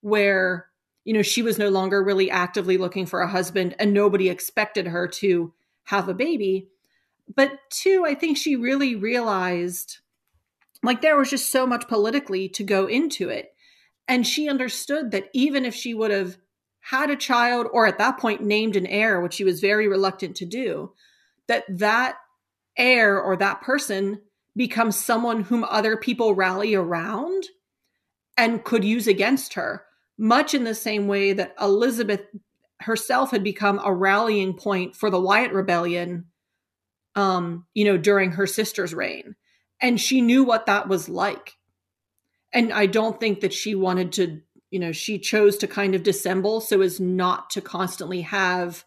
where 0.00 0.66
you 1.04 1.12
know 1.12 1.22
she 1.22 1.42
was 1.42 1.58
no 1.58 1.68
longer 1.68 2.02
really 2.02 2.30
actively 2.30 2.78
looking 2.78 3.06
for 3.06 3.20
a 3.20 3.28
husband 3.28 3.74
and 3.78 3.92
nobody 3.92 4.28
expected 4.28 4.86
her 4.86 5.08
to 5.08 5.52
have 5.84 6.08
a 6.08 6.14
baby. 6.14 6.68
But 7.34 7.58
two 7.70 8.04
i 8.06 8.14
think 8.14 8.36
she 8.36 8.56
really 8.56 8.94
realized 8.94 9.98
like 10.82 11.00
there 11.00 11.16
was 11.16 11.30
just 11.30 11.50
so 11.50 11.66
much 11.66 11.88
politically 11.88 12.48
to 12.50 12.64
go 12.64 12.86
into 12.86 13.28
it. 13.28 13.52
And 14.08 14.26
she 14.26 14.48
understood 14.48 15.10
that 15.10 15.28
even 15.32 15.64
if 15.64 15.74
she 15.74 15.94
would 15.94 16.10
have 16.10 16.36
had 16.80 17.10
a 17.10 17.16
child 17.16 17.66
or 17.72 17.86
at 17.86 17.98
that 17.98 18.18
point 18.18 18.42
named 18.42 18.76
an 18.76 18.86
heir, 18.86 19.20
which 19.20 19.34
she 19.34 19.44
was 19.44 19.60
very 19.60 19.88
reluctant 19.88 20.36
to 20.36 20.46
do, 20.46 20.92
that 21.48 21.64
that 21.68 22.16
heir 22.76 23.20
or 23.20 23.36
that 23.36 23.62
person 23.62 24.20
becomes 24.54 25.02
someone 25.02 25.42
whom 25.42 25.64
other 25.64 25.96
people 25.96 26.34
rally 26.34 26.74
around 26.74 27.44
and 28.36 28.64
could 28.64 28.84
use 28.84 29.06
against 29.06 29.54
her, 29.54 29.84
much 30.16 30.54
in 30.54 30.64
the 30.64 30.74
same 30.74 31.08
way 31.08 31.32
that 31.32 31.54
Elizabeth 31.60 32.22
herself 32.80 33.30
had 33.30 33.42
become 33.42 33.80
a 33.82 33.92
rallying 33.92 34.54
point 34.54 34.94
for 34.94 35.10
the 35.10 35.20
Wyatt 35.20 35.52
Rebellion, 35.52 36.26
um, 37.14 37.66
you 37.74 37.84
know, 37.84 37.96
during 37.96 38.32
her 38.32 38.46
sister's 38.46 38.94
reign 38.94 39.34
and 39.80 40.00
she 40.00 40.20
knew 40.20 40.44
what 40.44 40.66
that 40.66 40.88
was 40.88 41.08
like 41.08 41.56
and 42.52 42.72
i 42.72 42.86
don't 42.86 43.20
think 43.20 43.40
that 43.40 43.52
she 43.52 43.74
wanted 43.74 44.12
to 44.12 44.40
you 44.70 44.78
know 44.78 44.92
she 44.92 45.18
chose 45.18 45.56
to 45.56 45.66
kind 45.66 45.94
of 45.94 46.02
dissemble 46.02 46.60
so 46.60 46.80
as 46.80 47.00
not 47.00 47.50
to 47.50 47.60
constantly 47.60 48.22
have 48.22 48.84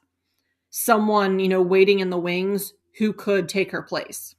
someone 0.69 1.39
you 1.39 1.47
know 1.47 1.61
waiting 1.61 1.99
in 1.99 2.09
the 2.09 2.17
wings 2.17 2.73
who 2.97 3.13
could 3.13 3.47
take 3.47 3.71
her 3.71 3.81
place 3.81 4.35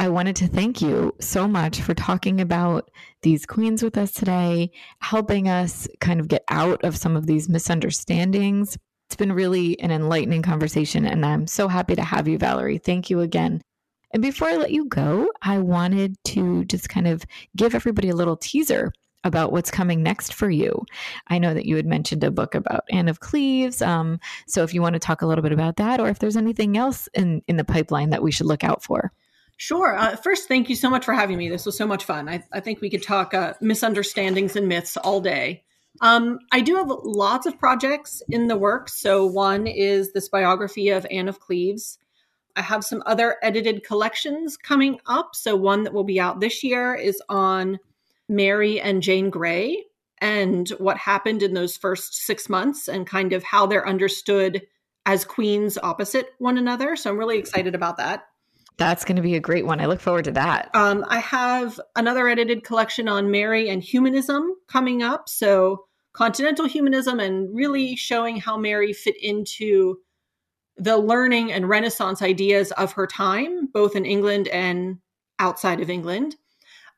I 0.00 0.08
wanted 0.10 0.36
to 0.36 0.46
thank 0.46 0.80
you 0.80 1.12
so 1.18 1.48
much 1.48 1.80
for 1.80 1.92
talking 1.92 2.40
about 2.40 2.88
these 3.22 3.44
queens 3.44 3.82
with 3.82 3.98
us 3.98 4.12
today, 4.12 4.70
helping 5.00 5.48
us 5.48 5.88
kind 5.98 6.20
of 6.20 6.28
get 6.28 6.44
out 6.48 6.84
of 6.84 6.96
some 6.96 7.16
of 7.16 7.26
these 7.26 7.48
misunderstandings. 7.48 8.78
It's 9.06 9.16
been 9.16 9.32
really 9.32 9.78
an 9.80 9.90
enlightening 9.90 10.42
conversation, 10.42 11.04
and 11.04 11.26
I'm 11.26 11.48
so 11.48 11.66
happy 11.66 11.96
to 11.96 12.04
have 12.04 12.28
you, 12.28 12.38
Valerie. 12.38 12.78
Thank 12.78 13.10
you 13.10 13.20
again. 13.20 13.60
And 14.12 14.22
before 14.22 14.48
I 14.48 14.56
let 14.56 14.70
you 14.70 14.86
go, 14.86 15.30
I 15.42 15.58
wanted 15.58 16.16
to 16.26 16.64
just 16.64 16.88
kind 16.88 17.06
of 17.06 17.24
give 17.56 17.74
everybody 17.74 18.08
a 18.08 18.16
little 18.16 18.36
teaser 18.36 18.92
about 19.24 19.52
what's 19.52 19.70
coming 19.70 20.02
next 20.02 20.32
for 20.32 20.48
you. 20.48 20.84
I 21.26 21.38
know 21.38 21.52
that 21.52 21.66
you 21.66 21.76
had 21.76 21.86
mentioned 21.86 22.24
a 22.24 22.30
book 22.30 22.54
about 22.54 22.84
Anne 22.90 23.08
of 23.08 23.20
Cleves. 23.20 23.82
Um, 23.82 24.20
so 24.46 24.62
if 24.62 24.72
you 24.72 24.80
want 24.80 24.94
to 24.94 25.00
talk 25.00 25.22
a 25.22 25.26
little 25.26 25.42
bit 25.42 25.52
about 25.52 25.76
that, 25.76 26.00
or 26.00 26.08
if 26.08 26.18
there's 26.18 26.36
anything 26.36 26.76
else 26.76 27.08
in, 27.14 27.42
in 27.48 27.56
the 27.56 27.64
pipeline 27.64 28.10
that 28.10 28.22
we 28.22 28.32
should 28.32 28.46
look 28.46 28.64
out 28.64 28.82
for. 28.82 29.12
Sure. 29.56 29.96
Uh, 29.96 30.14
first, 30.14 30.46
thank 30.46 30.70
you 30.70 30.76
so 30.76 30.88
much 30.88 31.04
for 31.04 31.12
having 31.12 31.36
me. 31.36 31.48
This 31.48 31.66
was 31.66 31.76
so 31.76 31.86
much 31.86 32.04
fun. 32.04 32.28
I, 32.28 32.44
I 32.52 32.60
think 32.60 32.80
we 32.80 32.90
could 32.90 33.02
talk 33.02 33.34
uh, 33.34 33.54
misunderstandings 33.60 34.54
and 34.54 34.68
myths 34.68 34.96
all 34.96 35.20
day. 35.20 35.64
Um, 36.00 36.38
I 36.52 36.60
do 36.60 36.76
have 36.76 36.86
lots 36.88 37.44
of 37.44 37.58
projects 37.58 38.22
in 38.28 38.46
the 38.46 38.56
works. 38.56 39.00
So, 39.00 39.26
one 39.26 39.66
is 39.66 40.12
this 40.12 40.28
biography 40.28 40.90
of 40.90 41.04
Anne 41.10 41.28
of 41.28 41.40
Cleves. 41.40 41.98
I 42.58 42.62
have 42.62 42.82
some 42.82 43.04
other 43.06 43.36
edited 43.40 43.84
collections 43.84 44.56
coming 44.56 44.98
up. 45.06 45.36
So, 45.36 45.54
one 45.54 45.84
that 45.84 45.94
will 45.94 46.04
be 46.04 46.18
out 46.18 46.40
this 46.40 46.64
year 46.64 46.92
is 46.92 47.22
on 47.28 47.78
Mary 48.28 48.80
and 48.80 49.00
Jane 49.00 49.30
Grey 49.30 49.84
and 50.20 50.68
what 50.70 50.96
happened 50.96 51.44
in 51.44 51.54
those 51.54 51.76
first 51.76 52.14
six 52.26 52.48
months 52.48 52.88
and 52.88 53.06
kind 53.06 53.32
of 53.32 53.44
how 53.44 53.66
they're 53.66 53.86
understood 53.86 54.66
as 55.06 55.24
queens 55.24 55.78
opposite 55.80 56.30
one 56.38 56.58
another. 56.58 56.96
So, 56.96 57.10
I'm 57.10 57.18
really 57.18 57.38
excited 57.38 57.76
about 57.76 57.96
that. 57.98 58.24
That's 58.76 59.04
going 59.04 59.16
to 59.16 59.22
be 59.22 59.36
a 59.36 59.40
great 59.40 59.64
one. 59.64 59.80
I 59.80 59.86
look 59.86 60.00
forward 60.00 60.24
to 60.24 60.32
that. 60.32 60.70
Um, 60.74 61.04
I 61.08 61.20
have 61.20 61.80
another 61.94 62.26
edited 62.28 62.64
collection 62.64 63.08
on 63.08 63.30
Mary 63.30 63.68
and 63.68 63.82
humanism 63.82 64.52
coming 64.66 65.00
up. 65.04 65.28
So, 65.28 65.84
continental 66.12 66.66
humanism 66.66 67.20
and 67.20 67.54
really 67.54 67.94
showing 67.94 68.38
how 68.38 68.56
Mary 68.56 68.92
fit 68.92 69.14
into 69.22 69.98
the 70.78 70.96
learning 70.96 71.52
and 71.52 71.68
Renaissance 71.68 72.22
ideas 72.22 72.72
of 72.72 72.92
her 72.92 73.06
time, 73.06 73.66
both 73.66 73.96
in 73.96 74.04
England 74.04 74.48
and 74.48 74.98
outside 75.38 75.80
of 75.80 75.90
England. 75.90 76.36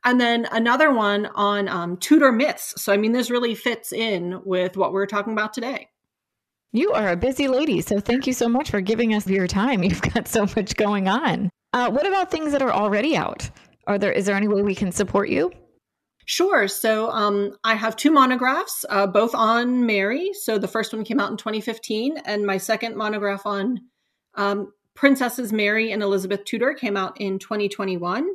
And 0.03 0.19
then 0.19 0.47
another 0.51 0.91
one 0.91 1.27
on 1.27 1.67
um, 1.67 1.97
Tudor 1.97 2.31
myths. 2.31 2.73
So, 2.81 2.91
I 2.91 2.97
mean, 2.97 3.11
this 3.11 3.29
really 3.29 3.53
fits 3.53 3.91
in 3.91 4.41
with 4.43 4.77
what 4.77 4.93
we're 4.93 5.05
talking 5.05 5.33
about 5.33 5.53
today. 5.53 5.89
You 6.71 6.91
are 6.93 7.09
a 7.09 7.17
busy 7.17 7.47
lady. 7.47 7.81
So, 7.81 7.99
thank 7.99 8.25
you 8.25 8.33
so 8.33 8.49
much 8.49 8.71
for 8.71 8.81
giving 8.81 9.13
us 9.13 9.27
your 9.27 9.47
time. 9.47 9.83
You've 9.83 10.01
got 10.01 10.27
so 10.27 10.47
much 10.55 10.75
going 10.75 11.07
on. 11.07 11.49
Uh, 11.73 11.89
what 11.89 12.07
about 12.07 12.31
things 12.31 12.51
that 12.51 12.61
are 12.61 12.71
already 12.71 13.15
out? 13.15 13.49
Are 13.87 13.97
there 13.97 14.11
is 14.11 14.25
there 14.25 14.35
any 14.35 14.47
way 14.47 14.61
we 14.61 14.75
can 14.75 14.91
support 14.91 15.29
you? 15.29 15.51
Sure. 16.25 16.67
So 16.67 17.09
um, 17.11 17.57
I 17.63 17.75
have 17.75 17.95
two 17.95 18.11
monographs, 18.11 18.85
uh, 18.89 19.07
both 19.07 19.33
on 19.33 19.85
Mary. 19.85 20.31
So 20.33 20.57
the 20.57 20.67
first 20.67 20.93
one 20.93 21.03
came 21.03 21.19
out 21.19 21.31
in 21.31 21.37
2015, 21.37 22.17
and 22.25 22.45
my 22.45 22.57
second 22.57 22.95
monograph 22.95 23.45
on 23.45 23.79
um, 24.35 24.71
Princesses 24.93 25.51
Mary 25.51 25.91
and 25.91 26.03
Elizabeth 26.03 26.45
Tudor 26.45 26.73
came 26.73 26.95
out 26.95 27.19
in 27.19 27.39
2021. 27.39 28.29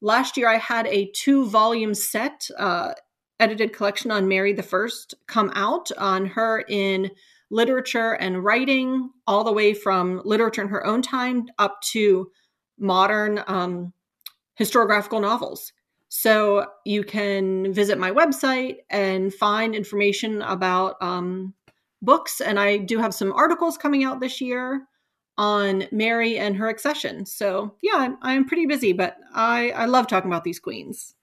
Last 0.00 0.36
year, 0.36 0.48
I 0.48 0.58
had 0.58 0.86
a 0.86 1.10
two 1.14 1.46
volume 1.46 1.94
set, 1.94 2.48
uh, 2.56 2.92
edited 3.40 3.72
collection 3.72 4.10
on 4.10 4.28
Mary 4.28 4.52
the 4.52 4.62
First 4.62 5.14
come 5.26 5.50
out 5.54 5.90
on 5.98 6.26
her 6.26 6.64
in 6.68 7.10
literature 7.50 8.12
and 8.12 8.44
writing, 8.44 9.10
all 9.26 9.42
the 9.42 9.52
way 9.52 9.74
from 9.74 10.20
literature 10.24 10.62
in 10.62 10.68
her 10.68 10.86
own 10.86 11.02
time 11.02 11.46
up 11.58 11.80
to 11.92 12.30
modern 12.78 13.42
um, 13.46 13.92
historiographical 14.60 15.20
novels. 15.20 15.72
So 16.08 16.66
you 16.84 17.04
can 17.04 17.72
visit 17.72 17.98
my 17.98 18.10
website 18.10 18.78
and 18.90 19.32
find 19.32 19.74
information 19.74 20.42
about 20.42 20.96
um, 21.02 21.54
books. 22.00 22.40
And 22.40 22.58
I 22.58 22.78
do 22.78 22.98
have 22.98 23.14
some 23.14 23.32
articles 23.32 23.76
coming 23.76 24.04
out 24.04 24.20
this 24.20 24.40
year 24.40 24.86
on 25.36 25.84
Mary 25.92 26.38
and 26.38 26.56
her 26.56 26.68
accession. 26.68 27.26
So 27.26 27.74
yeah, 27.82 27.96
I'm, 27.96 28.18
I'm 28.22 28.44
pretty 28.46 28.66
busy, 28.66 28.92
but 28.92 29.16
I, 29.34 29.70
I 29.70 29.84
love 29.84 30.06
talking 30.06 30.30
about 30.30 30.44
these 30.44 30.58
queens. 30.58 31.14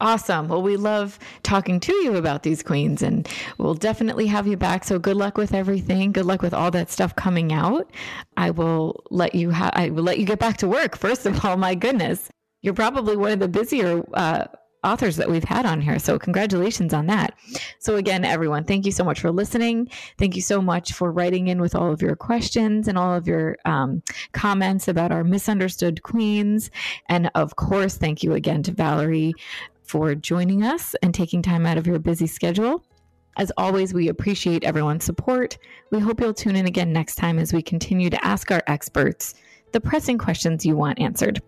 Awesome. 0.00 0.46
Well, 0.46 0.62
we 0.62 0.76
love 0.76 1.18
talking 1.42 1.80
to 1.80 1.92
you 1.92 2.14
about 2.14 2.44
these 2.44 2.62
queens 2.62 3.02
and 3.02 3.28
we'll 3.58 3.74
definitely 3.74 4.26
have 4.26 4.46
you 4.46 4.56
back. 4.56 4.84
So 4.84 5.00
good 5.00 5.16
luck 5.16 5.36
with 5.36 5.52
everything. 5.52 6.12
Good 6.12 6.24
luck 6.24 6.40
with 6.40 6.54
all 6.54 6.70
that 6.70 6.88
stuff 6.88 7.16
coming 7.16 7.52
out. 7.52 7.90
I 8.36 8.50
will 8.50 9.02
let 9.10 9.34
you 9.34 9.50
ha- 9.50 9.72
I 9.72 9.90
will 9.90 10.04
let 10.04 10.20
you 10.20 10.24
get 10.24 10.38
back 10.38 10.58
to 10.58 10.68
work. 10.68 10.96
First 10.96 11.26
of 11.26 11.44
all, 11.44 11.56
my 11.56 11.74
goodness. 11.74 12.30
You're 12.62 12.74
probably 12.74 13.16
one 13.16 13.32
of 13.32 13.38
the 13.38 13.48
busier 13.48 14.02
uh, 14.14 14.46
authors 14.84 15.16
that 15.16 15.28
we've 15.28 15.44
had 15.44 15.66
on 15.66 15.80
here. 15.80 15.98
So, 15.98 16.18
congratulations 16.18 16.92
on 16.94 17.06
that. 17.06 17.34
So, 17.78 17.96
again, 17.96 18.24
everyone, 18.24 18.64
thank 18.64 18.86
you 18.86 18.92
so 18.92 19.04
much 19.04 19.20
for 19.20 19.30
listening. 19.30 19.88
Thank 20.18 20.36
you 20.36 20.42
so 20.42 20.60
much 20.60 20.92
for 20.92 21.12
writing 21.12 21.48
in 21.48 21.60
with 21.60 21.74
all 21.74 21.92
of 21.92 22.02
your 22.02 22.16
questions 22.16 22.88
and 22.88 22.96
all 22.96 23.14
of 23.14 23.26
your 23.26 23.56
um, 23.64 24.02
comments 24.32 24.88
about 24.88 25.12
our 25.12 25.24
misunderstood 25.24 26.02
queens. 26.02 26.70
And 27.08 27.30
of 27.34 27.56
course, 27.56 27.96
thank 27.96 28.22
you 28.22 28.34
again 28.34 28.62
to 28.64 28.72
Valerie 28.72 29.34
for 29.82 30.14
joining 30.14 30.64
us 30.64 30.94
and 31.02 31.14
taking 31.14 31.42
time 31.42 31.66
out 31.66 31.78
of 31.78 31.86
your 31.86 31.98
busy 31.98 32.26
schedule. 32.26 32.84
As 33.36 33.52
always, 33.56 33.94
we 33.94 34.08
appreciate 34.08 34.64
everyone's 34.64 35.04
support. 35.04 35.58
We 35.90 36.00
hope 36.00 36.20
you'll 36.20 36.34
tune 36.34 36.56
in 36.56 36.66
again 36.66 36.92
next 36.92 37.14
time 37.14 37.38
as 37.38 37.52
we 37.52 37.62
continue 37.62 38.10
to 38.10 38.24
ask 38.24 38.50
our 38.50 38.62
experts 38.66 39.34
the 39.72 39.80
pressing 39.80 40.18
questions 40.18 40.66
you 40.66 40.76
want 40.76 40.98
answered. 40.98 41.40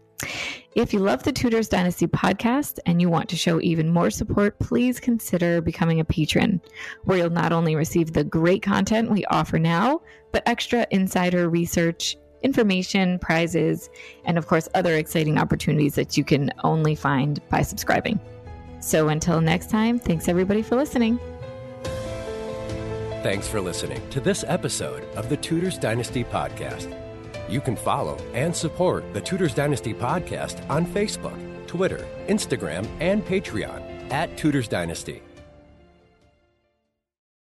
If 0.77 0.93
you 0.93 1.01
love 1.01 1.23
the 1.25 1.33
Tudors 1.33 1.69
Dynasty 1.69 2.07
podcast 2.07 2.79
and 2.87 3.01
you 3.01 3.09
want 3.09 3.29
to 3.31 3.37
show 3.37 3.61
even 3.61 3.91
more 3.91 4.11
support, 4.11 4.59
please 4.61 5.01
consider 5.01 5.61
becoming 5.61 5.99
a 5.99 6.05
patron, 6.05 6.61
where 7.05 7.19
you'll 7.19 7.31
not 7.31 7.53
only 7.53 7.75
receive 7.75 8.13
the 8.13 8.25
great 8.25 8.63
content 8.63 9.11
we 9.11 9.25
offer 9.27 9.59
now, 9.59 10.01
but 10.33 10.43
extra 10.47 10.87
insider 10.91 11.49
research, 11.49 12.17
information, 12.43 13.19
prizes, 13.19 13.91
and 14.25 14.39
of 14.39 14.47
course, 14.47 14.69
other 14.75 14.95
exciting 14.95 15.39
opportunities 15.39 15.97
that 15.97 16.17
you 16.17 16.25
can 16.25 16.51
only 16.63 16.95
find 16.95 17.41
by 17.49 17.63
subscribing. 17.63 18.21
So 18.81 19.09
until 19.09 19.41
next 19.41 19.71
time, 19.71 19.99
thanks 19.99 20.29
everybody 20.29 20.63
for 20.63 20.77
listening. 20.77 21.19
Thanks 23.23 23.47
for 23.47 23.61
listening 23.61 24.01
to 24.11 24.21
this 24.21 24.45
episode 24.47 25.05
of 25.17 25.29
the 25.29 25.37
Tudors 25.37 25.77
Dynasty 25.77 26.25
Podcast. 26.25 27.00
You 27.51 27.61
can 27.61 27.75
follow 27.75 28.17
and 28.33 28.55
support 28.55 29.13
the 29.13 29.21
Tudors 29.21 29.55
Dynasty 29.55 29.93
Podcast 29.93 30.69
on 30.71 30.87
Facebook, 30.87 31.37
Twitter, 31.67 32.07
Instagram, 32.29 32.87
and 33.01 33.25
Patreon 33.27 34.13
at 34.13 34.37
Tudors 34.39 34.69
Dynasty. 34.69 35.21